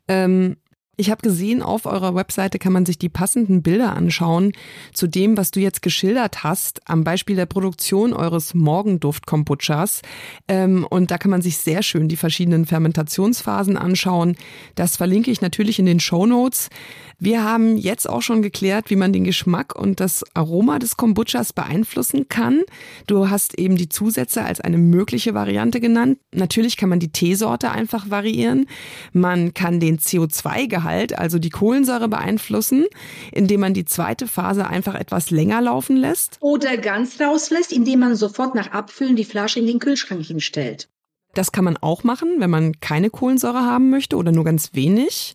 Ähm, 0.08 0.56
ich 0.98 1.10
habe 1.10 1.20
gesehen, 1.20 1.62
auf 1.62 1.84
eurer 1.84 2.14
Webseite 2.14 2.58
kann 2.58 2.72
man 2.72 2.86
sich 2.86 2.98
die 2.98 3.10
passenden 3.10 3.62
Bilder 3.62 3.94
anschauen 3.94 4.52
zu 4.94 5.06
dem, 5.06 5.36
was 5.36 5.50
du 5.50 5.60
jetzt 5.60 5.82
geschildert 5.82 6.42
hast, 6.42 6.80
am 6.88 7.04
Beispiel 7.04 7.36
der 7.36 7.44
Produktion 7.44 8.14
eures 8.14 8.54
Morgenduft-Kombuchas. 8.54 10.00
Ähm, 10.48 10.86
und 10.88 11.10
da 11.10 11.18
kann 11.18 11.30
man 11.30 11.42
sich 11.42 11.58
sehr 11.58 11.82
schön 11.82 12.08
die 12.08 12.16
verschiedenen 12.16 12.64
Fermentationsphasen 12.64 13.76
anschauen. 13.76 14.36
Das 14.74 14.96
verlinke 14.96 15.30
ich 15.30 15.42
natürlich 15.42 15.78
in 15.78 15.86
den 15.86 16.00
Show 16.00 16.24
Notes. 16.24 16.70
Wir 17.18 17.44
haben 17.44 17.76
jetzt 17.76 18.08
auch 18.08 18.22
schon 18.22 18.40
geklärt, 18.40 18.88
wie 18.88 18.96
man 18.96 19.12
den 19.12 19.24
Geschmack 19.24 19.74
und 19.74 20.00
das 20.00 20.24
Aroma 20.34 20.78
des 20.78 20.96
Kombuchas 20.96 21.52
beeinflussen 21.52 22.28
kann. 22.28 22.62
Du 23.06 23.28
hast 23.28 23.58
eben 23.58 23.76
die 23.76 23.88
Zusätze 23.88 24.44
als 24.44 24.60
eine 24.60 24.78
mögliche 24.78 25.34
Variante 25.34 25.80
genannt. 25.80 26.18
Natürlich 26.32 26.76
kann 26.76 26.88
man 26.88 27.00
die 27.00 27.12
Teesorte 27.12 27.70
einfach 27.70 28.10
variieren. 28.10 28.66
Man 29.12 29.54
kann 29.54 29.80
den 29.80 29.98
CO2-Gehalt 29.98 30.85
Kohlensäuregehalt, 30.86 31.18
also 31.18 31.38
die 31.38 31.50
Kohlensäure 31.50 32.08
beeinflussen, 32.08 32.86
indem 33.32 33.60
man 33.60 33.74
die 33.74 33.84
zweite 33.84 34.26
Phase 34.26 34.66
einfach 34.66 34.94
etwas 34.94 35.30
länger 35.30 35.60
laufen 35.60 35.96
lässt? 35.96 36.38
Oder 36.40 36.76
ganz 36.76 37.20
rauslässt, 37.20 37.72
indem 37.72 38.00
man 38.00 38.16
sofort 38.16 38.54
nach 38.54 38.72
Abfüllen 38.72 39.16
die 39.16 39.24
Flasche 39.24 39.60
in 39.60 39.66
den 39.66 39.78
Kühlschrank 39.78 40.24
hinstellt. 40.24 40.88
Das 41.34 41.52
kann 41.52 41.64
man 41.64 41.76
auch 41.76 42.02
machen, 42.02 42.36
wenn 42.38 42.50
man 42.50 42.80
keine 42.80 43.10
Kohlensäure 43.10 43.64
haben 43.64 43.90
möchte 43.90 44.16
oder 44.16 44.32
nur 44.32 44.44
ganz 44.44 44.70
wenig. 44.72 45.34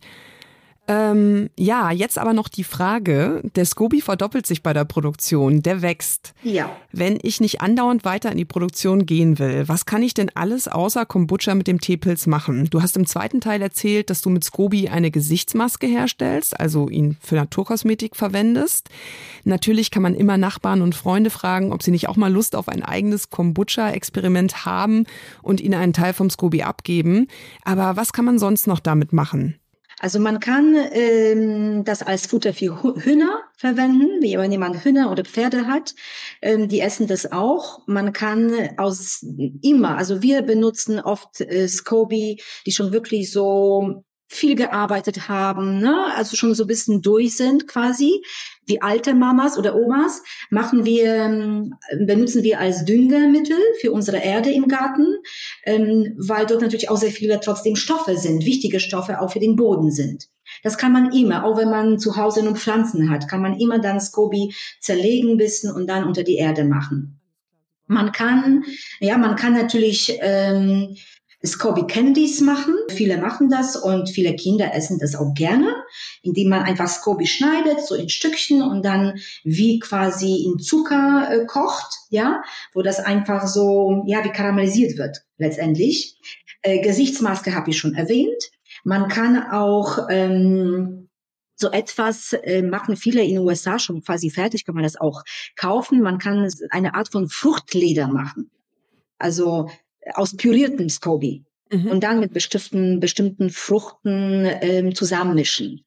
Ähm, 0.88 1.48
ja, 1.56 1.92
jetzt 1.92 2.18
aber 2.18 2.32
noch 2.32 2.48
die 2.48 2.64
Frage, 2.64 3.40
der 3.54 3.64
Scoby 3.64 4.00
verdoppelt 4.00 4.46
sich 4.46 4.64
bei 4.64 4.72
der 4.72 4.84
Produktion, 4.84 5.62
der 5.62 5.80
wächst. 5.80 6.34
Ja. 6.42 6.76
Wenn 6.90 7.20
ich 7.22 7.40
nicht 7.40 7.60
andauernd 7.60 8.04
weiter 8.04 8.32
in 8.32 8.36
die 8.36 8.44
Produktion 8.44 9.06
gehen 9.06 9.38
will, 9.38 9.68
was 9.68 9.86
kann 9.86 10.02
ich 10.02 10.12
denn 10.12 10.32
alles 10.34 10.66
außer 10.66 11.06
Kombucha 11.06 11.54
mit 11.54 11.68
dem 11.68 11.80
Teepilz 11.80 12.26
machen? 12.26 12.68
Du 12.68 12.82
hast 12.82 12.96
im 12.96 13.06
zweiten 13.06 13.40
Teil 13.40 13.62
erzählt, 13.62 14.10
dass 14.10 14.22
du 14.22 14.30
mit 14.30 14.42
Scoby 14.42 14.88
eine 14.88 15.12
Gesichtsmaske 15.12 15.86
herstellst, 15.86 16.58
also 16.58 16.88
ihn 16.88 17.16
für 17.20 17.36
Naturkosmetik 17.36 18.16
verwendest. 18.16 18.88
Natürlich 19.44 19.92
kann 19.92 20.02
man 20.02 20.16
immer 20.16 20.36
Nachbarn 20.36 20.82
und 20.82 20.96
Freunde 20.96 21.30
fragen, 21.30 21.72
ob 21.72 21.84
sie 21.84 21.92
nicht 21.92 22.08
auch 22.08 22.16
mal 22.16 22.32
Lust 22.32 22.56
auf 22.56 22.68
ein 22.68 22.82
eigenes 22.82 23.30
Kombucha-Experiment 23.30 24.66
haben 24.66 25.04
und 25.42 25.60
ihnen 25.60 25.74
einen 25.74 25.92
Teil 25.92 26.12
vom 26.12 26.28
Scoby 26.28 26.62
abgeben. 26.62 27.28
Aber 27.64 27.94
was 27.96 28.12
kann 28.12 28.24
man 28.24 28.40
sonst 28.40 28.66
noch 28.66 28.80
damit 28.80 29.12
machen? 29.12 29.61
Also 30.02 30.18
man 30.18 30.40
kann 30.40 30.74
ähm, 30.90 31.84
das 31.84 32.02
als 32.02 32.26
Futter 32.26 32.52
für 32.52 32.82
Hühner 32.82 33.44
verwenden, 33.56 34.20
wie 34.20 34.36
wenn 34.36 34.50
jemand 34.50 34.84
Hühner 34.84 35.12
oder 35.12 35.24
Pferde 35.24 35.68
hat, 35.68 35.94
ähm, 36.42 36.68
die 36.68 36.80
essen 36.80 37.06
das 37.06 37.30
auch. 37.30 37.86
Man 37.86 38.12
kann 38.12 38.76
aus 38.78 39.24
immer, 39.62 39.96
also 39.96 40.20
wir 40.20 40.42
benutzen 40.42 40.98
oft 40.98 41.40
äh, 41.40 41.68
Scoby, 41.68 42.42
die 42.66 42.72
schon 42.72 42.90
wirklich 42.90 43.30
so 43.30 44.02
viel 44.26 44.56
gearbeitet 44.56 45.28
haben, 45.28 45.78
ne? 45.78 46.12
also 46.16 46.36
schon 46.36 46.54
so 46.56 46.64
ein 46.64 46.68
bisschen 46.68 47.00
durch 47.00 47.36
sind 47.36 47.68
quasi. 47.68 48.24
Die 48.68 48.80
alte 48.80 49.14
Mamas 49.14 49.58
oder 49.58 49.74
Omas 49.74 50.22
machen 50.50 50.84
wir, 50.84 51.14
ähm, 51.14 51.74
benutzen 52.06 52.42
wir 52.42 52.60
als 52.60 52.84
Düngemittel 52.84 53.56
für 53.80 53.90
unsere 53.90 54.18
Erde 54.18 54.52
im 54.52 54.68
Garten, 54.68 55.06
ähm, 55.64 56.14
weil 56.16 56.46
dort 56.46 56.62
natürlich 56.62 56.88
auch 56.88 56.96
sehr 56.96 57.10
viele 57.10 57.40
trotzdem 57.40 57.74
Stoffe 57.74 58.16
sind, 58.16 58.46
wichtige 58.46 58.78
Stoffe 58.78 59.20
auch 59.20 59.32
für 59.32 59.40
den 59.40 59.56
Boden 59.56 59.90
sind. 59.90 60.28
Das 60.62 60.78
kann 60.78 60.92
man 60.92 61.12
immer, 61.12 61.44
auch 61.44 61.56
wenn 61.56 61.70
man 61.70 61.98
zu 61.98 62.16
Hause 62.16 62.44
nur 62.44 62.54
Pflanzen 62.54 63.10
hat, 63.10 63.28
kann 63.28 63.42
man 63.42 63.58
immer 63.58 63.78
dann 63.80 64.00
Scoby 64.00 64.54
zerlegen 64.80 65.36
bisschen 65.36 65.72
und 65.72 65.88
dann 65.88 66.04
unter 66.04 66.22
die 66.22 66.36
Erde 66.36 66.64
machen. 66.64 67.18
Man 67.86 68.12
kann, 68.12 68.64
ja, 69.00 69.18
man 69.18 69.36
kann 69.36 69.54
natürlich 69.54 70.18
ähm, 70.20 70.96
Scoby 71.44 71.86
Candies 71.86 72.40
machen. 72.40 72.74
Viele 72.88 73.18
machen 73.18 73.48
das 73.50 73.76
und 73.76 74.08
viele 74.08 74.36
Kinder 74.36 74.74
essen 74.74 74.98
das 74.98 75.14
auch 75.14 75.34
gerne, 75.34 75.74
indem 76.22 76.50
man 76.50 76.62
einfach 76.62 76.88
Scoby 76.88 77.26
schneidet, 77.26 77.80
so 77.80 77.94
in 77.94 78.08
Stückchen 78.08 78.62
und 78.62 78.84
dann 78.84 79.18
wie 79.42 79.78
quasi 79.80 80.44
in 80.44 80.58
Zucker 80.58 81.28
äh, 81.30 81.46
kocht, 81.46 81.94
ja, 82.10 82.42
wo 82.74 82.82
das 82.82 83.00
einfach 83.00 83.46
so, 83.46 84.04
ja, 84.06 84.24
wie 84.24 84.30
karamellisiert 84.30 84.98
wird 84.98 85.24
letztendlich. 85.38 86.16
Äh, 86.62 86.80
Gesichtsmaske 86.80 87.54
habe 87.54 87.70
ich 87.70 87.78
schon 87.78 87.94
erwähnt. 87.94 88.50
Man 88.84 89.08
kann 89.08 89.50
auch 89.50 90.06
ähm, 90.10 91.08
so 91.56 91.70
etwas 91.70 92.32
äh, 92.32 92.62
machen 92.62 92.96
viele 92.96 93.22
in 93.22 93.36
den 93.36 93.46
USA 93.46 93.78
schon 93.78 94.02
quasi 94.02 94.30
fertig, 94.30 94.64
kann 94.64 94.74
man 94.74 94.84
das 94.84 94.96
auch 94.96 95.22
kaufen. 95.56 96.02
Man 96.02 96.18
kann 96.18 96.48
eine 96.70 96.94
Art 96.94 97.10
von 97.10 97.28
Fruchtleder 97.28 98.08
machen. 98.08 98.50
Also 99.18 99.68
aus 100.14 100.36
püriertem 100.36 100.88
Scoby 100.88 101.44
mhm. 101.72 101.86
und 101.88 102.04
dann 102.04 102.20
mit 102.20 102.32
bestimmten, 102.32 103.00
bestimmten 103.00 103.50
Fruchten 103.50 104.48
ähm, 104.60 104.94
zusammenmischen. 104.94 105.84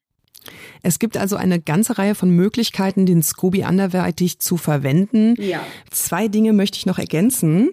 Es 0.82 0.98
gibt 0.98 1.16
also 1.16 1.36
eine 1.36 1.60
ganze 1.60 1.98
Reihe 1.98 2.14
von 2.14 2.30
Möglichkeiten, 2.30 3.06
den 3.06 3.22
Scoby 3.22 3.64
anderweitig 3.64 4.38
zu 4.38 4.56
verwenden. 4.56 5.34
Ja. 5.40 5.60
Zwei 5.90 6.28
Dinge 6.28 6.52
möchte 6.52 6.78
ich 6.78 6.86
noch 6.86 6.98
ergänzen. 6.98 7.70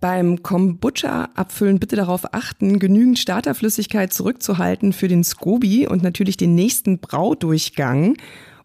Beim 0.00 0.42
Kombucha-Abfüllen 0.42 1.80
bitte 1.80 1.96
darauf 1.96 2.34
achten, 2.34 2.78
genügend 2.78 3.18
Starterflüssigkeit 3.18 4.12
zurückzuhalten 4.12 4.92
für 4.92 5.08
den 5.08 5.24
Scoby 5.24 5.86
und 5.88 6.02
natürlich 6.02 6.36
den 6.36 6.54
nächsten 6.54 6.98
Braudurchgang. 6.98 8.16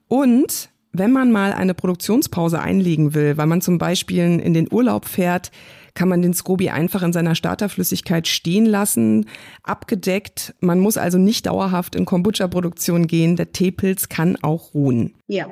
Und 0.08 0.71
wenn 0.94 1.12
man 1.12 1.32
mal 1.32 1.54
eine 1.54 1.74
Produktionspause 1.74 2.60
einlegen 2.60 3.14
will, 3.14 3.38
weil 3.38 3.48
man 3.48 3.62
zum 3.62 3.78
Beispiel 3.78 4.40
in 4.40 4.54
den 4.54 4.68
Urlaub 4.72 5.06
fährt, 5.06 5.52
kann 5.94 6.10
man 6.10 6.22
den 6.22 6.34
Scoby 6.34 6.70
einfach 6.70 7.04
in 7.04 7.14
seiner 7.14 7.36
Starterflüssigkeit 7.36 8.28
stehen 8.28 8.66
lassen, 8.66 9.26
abgedeckt. 9.64 10.54
Man 10.60 10.80
muss 10.80 10.98
also 10.98 11.18
nicht 11.18 11.46
dauerhaft 11.46 11.96
in 11.96 12.06
Kombucha-Produktion 12.06 13.08
gehen. 13.08 13.36
Der 13.36 13.52
Teepilz 13.52 14.10
kann 14.10 14.38
auch 14.42 14.74
ruhen. 14.74 15.16
Ja. 15.28 15.48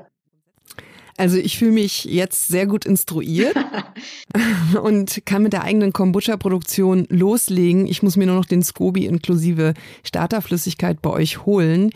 Also 1.18 1.36
ich 1.36 1.58
fühle 1.58 1.74
mich 1.74 2.06
jetzt 2.06 2.48
sehr 2.48 2.66
gut 2.66 2.86
instruiert 2.86 3.54
und 4.82 5.26
kann 5.26 5.44
mit 5.44 5.52
der 5.52 5.64
eigenen 5.64 5.92
Kombucha-Produktion 5.92 7.08
loslegen. 7.10 7.88
Ich 7.88 8.02
muss 8.02 8.16
mir 8.16 8.26
nur 8.26 8.38
noch 8.38 8.46
den 8.46 8.64
Scoby 8.64 9.06
inklusive 9.06 9.74
Starterflüssigkeit 10.06 11.02
bei 11.02 11.10
euch 11.10 11.46
holen. 11.46 11.92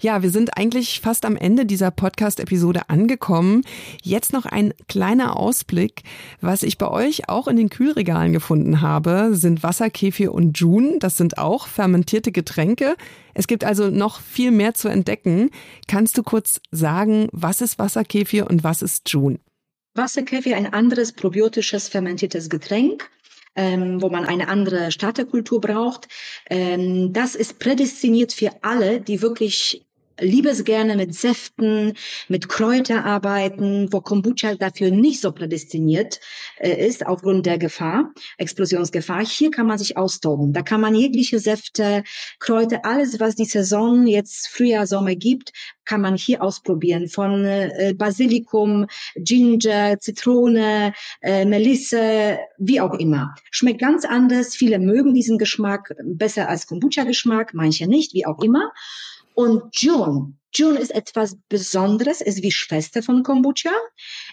Ja, 0.00 0.22
wir 0.22 0.30
sind 0.30 0.56
eigentlich 0.56 1.00
fast 1.00 1.24
am 1.24 1.36
Ende 1.36 1.66
dieser 1.66 1.90
Podcast-Episode 1.90 2.88
angekommen. 2.88 3.64
Jetzt 4.00 4.32
noch 4.32 4.46
ein 4.46 4.72
kleiner 4.86 5.36
Ausblick. 5.36 6.02
Was 6.40 6.62
ich 6.62 6.78
bei 6.78 6.88
euch 6.88 7.28
auch 7.28 7.48
in 7.48 7.56
den 7.56 7.68
Kühlregalen 7.68 8.32
gefunden 8.32 8.80
habe, 8.80 9.30
sind 9.32 9.64
Wasserkefir 9.64 10.32
und 10.32 10.56
June. 10.56 11.00
Das 11.00 11.16
sind 11.16 11.38
auch 11.38 11.66
fermentierte 11.66 12.30
Getränke. 12.30 12.94
Es 13.34 13.48
gibt 13.48 13.64
also 13.64 13.90
noch 13.90 14.20
viel 14.20 14.52
mehr 14.52 14.72
zu 14.74 14.86
entdecken. 14.86 15.50
Kannst 15.88 16.16
du 16.16 16.22
kurz 16.22 16.60
sagen, 16.70 17.28
was 17.32 17.60
ist 17.60 17.80
Wasserkefir 17.80 18.48
und 18.48 18.62
was 18.62 18.82
ist 18.82 19.10
June? 19.10 19.40
Wasserkefir, 19.94 20.56
ein 20.56 20.72
anderes 20.72 21.12
probiotisches 21.12 21.88
fermentiertes 21.88 22.48
Getränk 22.48 23.10
ähm, 23.58 24.00
wo 24.00 24.08
man 24.08 24.24
eine 24.24 24.46
andere 24.46 24.92
Starterkultur 24.92 25.60
braucht. 25.60 26.06
Ähm, 26.48 27.12
das 27.12 27.34
ist 27.34 27.58
prädestiniert 27.58 28.32
für 28.32 28.52
alle, 28.62 29.00
die 29.00 29.20
wirklich 29.20 29.84
liebe 30.20 30.48
es 30.48 30.64
gerne 30.64 30.96
mit 30.96 31.14
Säften, 31.14 31.94
mit 32.28 32.48
Kräuter 32.48 33.04
arbeiten, 33.04 33.92
wo 33.92 34.00
Kombucha 34.00 34.54
dafür 34.54 34.90
nicht 34.90 35.20
so 35.20 35.32
prädestiniert 35.32 36.20
äh, 36.58 36.86
ist 36.86 37.06
aufgrund 37.06 37.46
der 37.46 37.58
Gefahr, 37.58 38.12
Explosionsgefahr. 38.36 39.24
Hier 39.24 39.50
kann 39.50 39.66
man 39.66 39.78
sich 39.78 39.96
austoben. 39.96 40.52
Da 40.52 40.62
kann 40.62 40.80
man 40.80 40.94
jegliche 40.94 41.38
Säfte, 41.38 42.04
Kräuter, 42.38 42.84
alles, 42.84 43.20
was 43.20 43.34
die 43.34 43.44
Saison 43.44 44.06
jetzt 44.06 44.48
Frühjahr, 44.48 44.86
Sommer 44.86 45.14
gibt, 45.14 45.52
kann 45.84 46.00
man 46.00 46.16
hier 46.16 46.42
ausprobieren. 46.42 47.08
Von 47.08 47.44
äh, 47.44 47.94
Basilikum, 47.96 48.86
Ginger, 49.16 49.98
Zitrone, 49.98 50.92
äh, 51.22 51.44
Melisse, 51.44 52.38
wie 52.58 52.80
auch 52.80 52.94
immer. 52.94 53.34
Schmeckt 53.50 53.80
ganz 53.80 54.04
anders. 54.04 54.54
Viele 54.54 54.78
mögen 54.78 55.14
diesen 55.14 55.38
Geschmack 55.38 55.94
besser 56.04 56.48
als 56.48 56.66
Kombucha-Geschmack, 56.66 57.54
manche 57.54 57.86
nicht, 57.86 58.12
wie 58.14 58.26
auch 58.26 58.42
immer. 58.42 58.72
Und 59.38 59.80
June, 59.80 60.34
June 60.52 60.80
ist 60.80 60.92
etwas 60.92 61.36
Besonderes, 61.48 62.20
ist 62.20 62.42
wie 62.42 62.50
Schwester 62.50 63.04
von 63.04 63.22
Kombucha, 63.22 63.70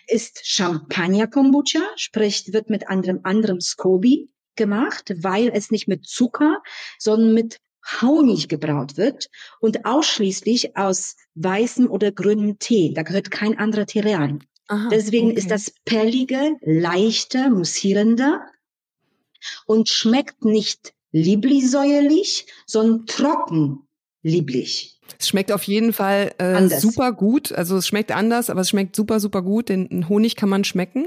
ist 0.08 0.40
Champagner 0.44 1.28
Kombucha, 1.28 1.82
sprich 1.96 2.52
wird 2.54 2.72
mit 2.72 2.90
anderem 2.90 3.20
anderem 3.22 3.62
Scoby 3.62 4.32
gemacht, 4.56 5.14
weil 5.18 5.52
es 5.54 5.70
nicht 5.70 5.88
mit 5.88 6.08
Zucker, 6.08 6.60
sondern 6.98 7.36
mit 7.36 7.60
Honig 8.02 8.48
gebraut 8.50 8.98
wird 8.98 9.30
und 9.60 9.86
ausschließlich 9.86 10.76
aus 10.76 11.18
weißem 11.36 11.88
oder 11.92 12.12
grünem 12.12 12.58
Tee. 12.58 12.92
Da 12.96 13.04
gehört 13.04 13.30
kein 13.30 13.60
anderer 13.60 13.86
Tee 13.86 14.00
rein. 14.00 14.44
Aha, 14.70 14.90
Deswegen 14.90 15.28
okay. 15.28 15.38
ist 15.38 15.52
das 15.52 15.72
perlige, 15.86 16.58
leichter, 16.62 17.52
mussierender 17.52 18.44
und 19.68 19.88
schmeckt 19.88 20.46
nicht 20.46 20.96
lieblich-säuerlich, 21.12 22.48
sondern 22.66 23.06
trocken 23.06 23.86
lieblich. 24.26 24.95
Es 25.20 25.28
schmeckt 25.28 25.52
auf 25.52 25.64
jeden 25.64 25.94
Fall 25.94 26.34
äh, 26.38 26.68
super 26.68 27.12
gut. 27.12 27.52
Also 27.52 27.78
es 27.78 27.88
schmeckt 27.88 28.12
anders, 28.12 28.50
aber 28.50 28.62
es 28.62 28.70
schmeckt 28.70 28.96
super, 28.96 29.20
super 29.20 29.42
gut. 29.42 29.70
Den 29.70 30.10
Honig 30.10 30.36
kann 30.36 30.50
man 30.50 30.64
schmecken. 30.64 31.06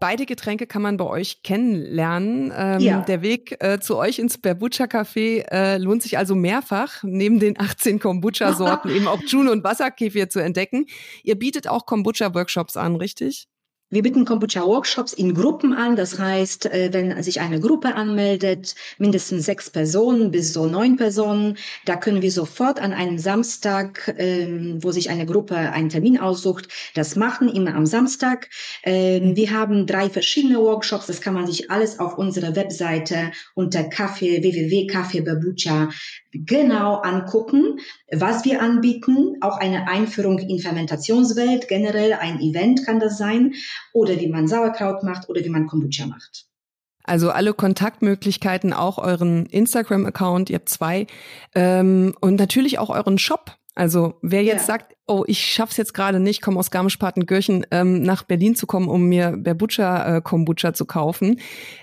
Beide 0.00 0.26
Getränke 0.26 0.68
kann 0.68 0.82
man 0.82 0.96
bei 0.96 1.04
euch 1.04 1.42
kennenlernen. 1.42 2.52
Ähm, 2.56 2.80
ja. 2.80 3.00
Der 3.00 3.20
Weg 3.20 3.56
äh, 3.58 3.80
zu 3.80 3.96
euch 3.96 4.20
ins 4.20 4.38
Berbucha 4.38 4.84
Café 4.84 5.44
äh, 5.50 5.78
lohnt 5.78 6.02
sich 6.02 6.18
also 6.18 6.36
mehrfach, 6.36 7.02
neben 7.02 7.40
den 7.40 7.58
18 7.58 7.98
Kombucha-Sorten 8.00 8.90
eben 8.90 9.08
auch 9.08 9.20
June 9.26 9.50
und 9.50 9.64
Wasserkefir 9.64 10.30
zu 10.30 10.38
entdecken. 10.38 10.86
Ihr 11.24 11.36
bietet 11.36 11.66
auch 11.66 11.84
Kombucha-Workshops 11.84 12.76
an, 12.76 12.94
richtig? 12.94 13.48
Wir 13.90 14.02
bieten 14.02 14.26
Kombucha-Workshops 14.26 15.14
in 15.14 15.32
Gruppen 15.32 15.72
an. 15.72 15.96
Das 15.96 16.18
heißt, 16.18 16.66
äh, 16.66 16.90
wenn 16.92 17.22
sich 17.22 17.40
eine 17.40 17.58
Gruppe 17.58 17.94
anmeldet, 17.94 18.74
mindestens 18.98 19.46
sechs 19.46 19.70
Personen 19.70 20.30
bis 20.30 20.52
so 20.52 20.66
neun 20.66 20.98
Personen, 20.98 21.56
da 21.86 21.96
können 21.96 22.20
wir 22.20 22.30
sofort 22.30 22.82
an 22.82 22.92
einem 22.92 23.16
Samstag, 23.16 24.14
ähm, 24.18 24.78
wo 24.82 24.90
sich 24.92 25.08
eine 25.08 25.24
Gruppe 25.24 25.56
einen 25.56 25.88
Termin 25.88 26.18
aussucht, 26.18 26.68
das 26.94 27.16
machen, 27.16 27.48
immer 27.48 27.74
am 27.74 27.86
Samstag. 27.86 28.50
Ähm, 28.82 29.36
wir 29.36 29.52
haben 29.52 29.86
drei 29.86 30.10
verschiedene 30.10 30.58
Workshops. 30.58 31.06
Das 31.06 31.22
kann 31.22 31.32
man 31.32 31.46
sich 31.46 31.70
alles 31.70 31.98
auf 31.98 32.18
unserer 32.18 32.54
Webseite 32.56 33.32
unter 33.54 33.84
Kaffee, 33.84 34.42
www.kaffeebabucha 34.42 35.88
genau 36.32 36.96
angucken, 36.96 37.78
was 38.12 38.44
wir 38.44 38.60
anbieten. 38.60 39.36
Auch 39.40 39.56
eine 39.56 39.88
Einführung 39.88 40.38
in 40.40 40.58
Fermentationswelt, 40.58 41.68
generell 41.68 42.12
ein 42.12 42.38
Event 42.40 42.84
kann 42.84 43.00
das 43.00 43.16
sein 43.16 43.54
oder 43.92 44.18
wie 44.20 44.28
man 44.28 44.48
Sauerkraut 44.48 45.02
macht 45.02 45.28
oder 45.28 45.44
wie 45.44 45.48
man 45.48 45.66
Kombucha 45.66 46.06
macht. 46.06 46.46
Also 47.04 47.30
alle 47.30 47.54
Kontaktmöglichkeiten, 47.54 48.74
auch 48.74 48.98
euren 48.98 49.46
Instagram-Account, 49.46 50.50
ihr 50.50 50.56
habt 50.56 50.68
zwei, 50.68 51.06
ähm, 51.54 52.14
und 52.20 52.36
natürlich 52.36 52.78
auch 52.78 52.90
euren 52.90 53.18
Shop. 53.18 53.56
Also 53.74 54.18
wer 54.22 54.42
jetzt 54.42 54.62
ja. 54.62 54.74
sagt, 54.74 54.94
oh, 55.06 55.24
ich 55.26 55.38
schaff's 55.38 55.76
jetzt 55.76 55.94
gerade 55.94 56.20
nicht, 56.20 56.42
komme 56.42 56.58
aus 56.58 56.70
Garmisch-Partenkirchen 56.70 57.64
ähm, 57.70 58.02
nach 58.02 58.24
Berlin 58.24 58.56
zu 58.56 58.66
kommen, 58.66 58.88
um 58.88 59.04
mir 59.04 59.36
Berbucha 59.38 60.16
äh, 60.16 60.20
Kombucha 60.20 60.74
zu 60.74 60.84
kaufen, 60.84 61.40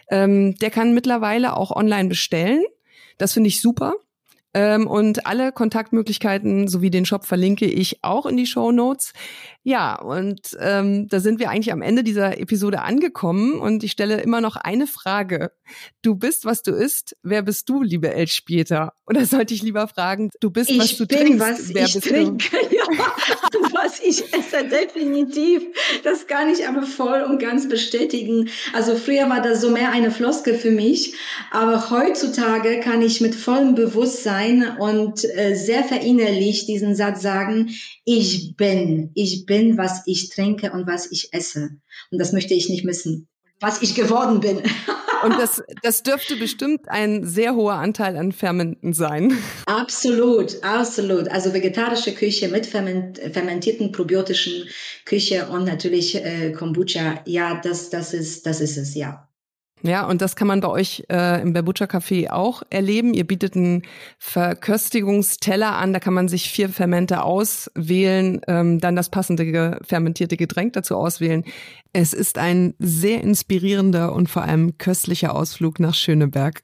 ähm, 0.09 0.55
der 0.55 0.69
kann 0.69 0.93
mittlerweile 0.93 1.55
auch 1.55 1.71
online 1.71 2.09
bestellen. 2.09 2.63
Das 3.17 3.33
finde 3.33 3.47
ich 3.47 3.61
super. 3.61 3.95
Ähm, 4.53 4.87
und 4.87 5.25
alle 5.25 5.51
Kontaktmöglichkeiten 5.51 6.67
sowie 6.67 6.89
den 6.89 7.05
Shop 7.05 7.25
verlinke 7.25 7.65
ich 7.65 8.03
auch 8.03 8.25
in 8.25 8.37
die 8.37 8.45
Show 8.45 8.71
Notes. 8.71 9.13
Ja, 9.67 9.99
und 9.99 10.55
ähm, 10.59 11.07
da 11.07 11.19
sind 11.19 11.39
wir 11.39 11.49
eigentlich 11.49 11.71
am 11.73 11.81
Ende 11.81 12.03
dieser 12.03 12.39
Episode 12.39 12.83
angekommen 12.83 13.59
und 13.59 13.83
ich 13.83 13.93
stelle 13.93 14.21
immer 14.21 14.39
noch 14.39 14.57
eine 14.57 14.85
Frage. 14.85 15.53
Du 16.03 16.13
bist, 16.13 16.45
was 16.45 16.61
du 16.61 16.69
isst. 16.69 17.17
Wer 17.23 17.41
bist 17.41 17.67
du, 17.67 17.81
liebe 17.81 18.13
Elspieter? 18.13 18.93
Oder 19.07 19.25
sollte 19.25 19.55
ich 19.55 19.63
lieber 19.63 19.87
fragen, 19.87 20.29
du 20.39 20.51
bist, 20.51 20.69
ich 20.69 20.77
was 20.77 20.97
du 20.97 21.07
bin, 21.07 21.17
trinkst? 21.17 21.39
Was 21.39 21.73
Wer 21.73 21.85
ich 21.85 21.93
bist 21.95 22.07
trinke. 22.07 22.45
du? 22.51 22.75
Ja, 22.75 22.83
was 23.71 23.99
ich 24.01 24.23
esse, 24.33 24.67
definitiv. 24.67 25.63
Das 26.03 26.27
kann 26.27 26.49
ich 26.49 26.67
aber 26.67 26.83
voll 26.83 27.23
und 27.23 27.39
ganz 27.39 27.67
bestätigen. 27.67 28.49
Also 28.73 28.95
früher 28.95 29.29
war 29.29 29.41
das 29.41 29.61
so 29.61 29.71
mehr 29.71 29.91
eine 29.91 30.11
Floskel 30.11 30.55
für 30.55 30.71
mich, 30.71 31.15
aber 31.51 31.89
heutzutage 31.89 32.81
kann 32.81 33.01
ich 33.01 33.21
mit 33.21 33.33
vollem 33.33 33.73
Bewusstsein 33.73 34.77
und 34.77 35.23
äh, 35.23 35.55
sehr 35.55 35.83
verinnerlicht 35.83 36.67
diesen 36.67 36.95
Satz 36.95 37.21
sagen, 37.21 37.71
ich 38.03 38.55
bin, 38.55 39.09
ich 39.15 39.45
bin, 39.47 39.54
was 39.77 40.03
ich 40.05 40.29
trinke 40.29 40.71
und 40.71 40.87
was 40.87 41.11
ich 41.11 41.29
esse. 41.33 41.71
Und 42.11 42.19
das 42.19 42.31
möchte 42.31 42.53
ich 42.53 42.69
nicht 42.69 42.85
missen, 42.85 43.27
was 43.59 43.81
ich 43.81 43.95
geworden 43.95 44.39
bin. 44.39 44.61
Und 45.23 45.39
das, 45.39 45.63
das 45.81 46.03
dürfte 46.03 46.35
bestimmt 46.35 46.87
ein 46.87 47.23
sehr 47.23 47.55
hoher 47.55 47.75
Anteil 47.75 48.15
an 48.15 48.31
Fermenten 48.31 48.93
sein. 48.93 49.35
Absolut, 49.65 50.63
absolut. 50.63 51.29
Also 51.29 51.51
vegetarische 51.51 52.13
Küche 52.13 52.47
mit 52.47 52.67
ferment, 52.67 53.17
fermentierten 53.17 53.91
probiotischen 53.91 54.69
Küche 55.03 55.47
und 55.47 55.65
natürlich 55.65 56.15
äh, 56.15 56.51
Kombucha. 56.51 57.21
Ja, 57.25 57.59
das, 57.59 57.89
das 57.89 58.13
ist, 58.13 58.45
das 58.45 58.61
ist 58.61 58.77
es, 58.77 58.93
ja. 58.93 59.27
Ja, 59.81 60.07
und 60.07 60.21
das 60.21 60.35
kann 60.35 60.47
man 60.47 60.61
bei 60.61 60.69
euch 60.69 61.03
äh, 61.11 61.41
im 61.41 61.53
Berbucha 61.53 61.85
Café 61.85 62.29
auch 62.31 62.63
erleben. 62.69 63.13
Ihr 63.13 63.25
bietet 63.27 63.55
einen 63.55 63.83
Verköstigungsteller 64.17 65.75
an, 65.75 65.93
da 65.93 65.99
kann 65.99 66.13
man 66.13 66.27
sich 66.27 66.49
vier 66.49 66.69
Fermente 66.69 67.21
auswählen, 67.21 68.41
ähm, 68.47 68.79
dann 68.79 68.95
das 68.95 69.09
passende 69.09 69.79
fermentierte 69.83 70.37
Getränk 70.37 70.73
dazu 70.73 70.95
auswählen. 70.95 71.43
Es 71.93 72.13
ist 72.13 72.37
ein 72.37 72.73
sehr 72.79 73.21
inspirierender 73.21 74.13
und 74.13 74.29
vor 74.29 74.43
allem 74.43 74.77
köstlicher 74.77 75.35
Ausflug 75.35 75.79
nach 75.79 75.93
Schöneberg. 75.93 76.63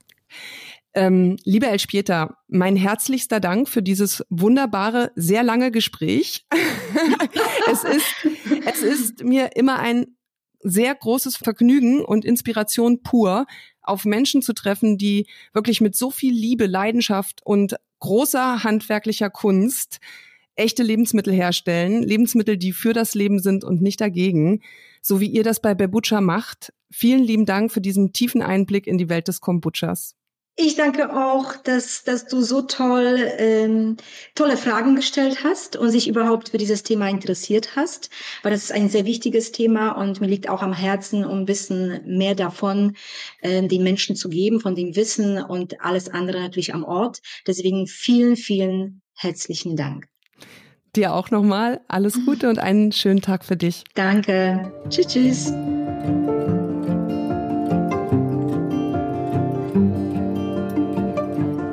Ähm, 0.93 1.38
liebe 1.45 1.68
Elspieta, 1.68 2.38
mein 2.47 2.76
herzlichster 2.76 3.39
Dank 3.39 3.70
für 3.70 3.82
dieses 3.82 4.26
wunderbare, 4.30 5.12
sehr 5.16 5.43
lange 5.43 5.72
Gespräch. 5.72 6.45
es 7.72 7.84
ist, 7.84 8.05
es 8.66 8.82
ist 8.82 9.24
mir 9.24 9.55
immer 9.55 9.80
ein 9.80 10.07
sehr 10.64 10.93
großes 10.95 11.38
Vergnügen 11.38 12.03
und 12.03 12.26
Inspiration 12.26 13.03
pur, 13.03 13.45
auf 13.82 14.05
Menschen 14.05 14.41
zu 14.41 14.53
treffen, 14.53 14.97
die 14.97 15.28
wirklich 15.53 15.82
mit 15.82 15.95
so 15.95 16.12
viel 16.12 16.34
Liebe, 16.34 16.68
Leidenschaft 16.68 17.41
und 17.43 17.76
großer 17.99 18.64
handwerklicher 18.64 19.30
Kunst 19.30 19.99
echte 20.55 20.84
Lebensmittel 20.84 21.34
herstellen, 21.34 22.03
Lebensmittel, 22.03 22.57
die 22.57 22.74
für 22.74 22.93
das 22.93 23.16
Leben 23.16 23.39
sind 23.39 23.64
und 23.64 23.82
nicht 23.82 24.01
dagegen, 24.01 24.62
so 25.01 25.20
wie 25.20 25.28
ihr 25.28 25.43
das 25.43 25.62
bei 25.62 25.74
Bebucha 25.74 26.22
macht. 26.22 26.74
Vielen 26.91 27.24
lieben 27.24 27.45
Dank 27.45 27.72
für 27.72 27.82
diesen 27.82 28.14
tiefen 28.14 28.41
Einblick 28.41 28.86
in 28.86 28.97
die 28.97 29.09
Welt 29.09 29.28
des 29.28 29.41
Kombuchas. 29.41 30.16
Ich 30.58 30.76
danke 30.76 31.16
auch, 31.16 31.56
dass, 31.56 32.04
dass 32.04 32.28
du 32.28 32.41
so 32.41 32.62
toll, 32.62 33.32
ähm, 33.38 33.97
tolle 34.36 34.58
Fragen 34.58 34.95
gestellt 34.95 35.43
hast 35.43 35.76
und 35.76 35.89
sich 35.89 36.08
überhaupt 36.08 36.49
für 36.49 36.58
dieses 36.58 36.84
Thema 36.84 37.10
interessiert 37.10 37.76
hast, 37.76 38.10
weil 38.43 38.52
das 38.52 38.64
ist 38.64 38.72
ein 38.72 38.89
sehr 38.89 39.06
wichtiges 39.06 39.54
Thema 39.54 39.91
und 39.91 40.20
mir 40.20 40.28
liegt 40.28 40.49
auch 40.49 40.62
am 40.62 40.74
Herzen, 40.74 41.26
um 41.26 41.39
ein 41.39 41.45
bisschen 41.45 42.02
mehr 42.06 42.36
davon 42.36 42.95
äh, 43.41 43.66
den 43.66 43.84
Menschen 43.84 44.16
zu 44.16 44.30
geben, 44.30 44.60
von 44.60 44.76
dem 44.76 44.95
Wissen 44.95 45.41
und 45.41 45.82
alles 45.82 46.10
andere 46.10 46.41
natürlich 46.41 46.74
am 46.74 46.84
Ort. 46.84 47.22
Deswegen 47.47 47.88
vielen, 47.88 48.36
vielen 48.36 49.02
herzlichen 49.16 49.78
Dank. 49.78 50.08
Dir 50.95 51.14
auch 51.14 51.32
nochmal 51.32 51.80
alles 51.88 52.20
Gute 52.26 52.49
und 52.49 52.60
einen 52.60 52.91
schönen 52.91 53.22
Tag 53.22 53.45
für 53.45 53.56
dich. 53.56 53.86
Danke. 53.95 54.74
Tschüss, 54.89 55.08
tschüss. 55.08 55.54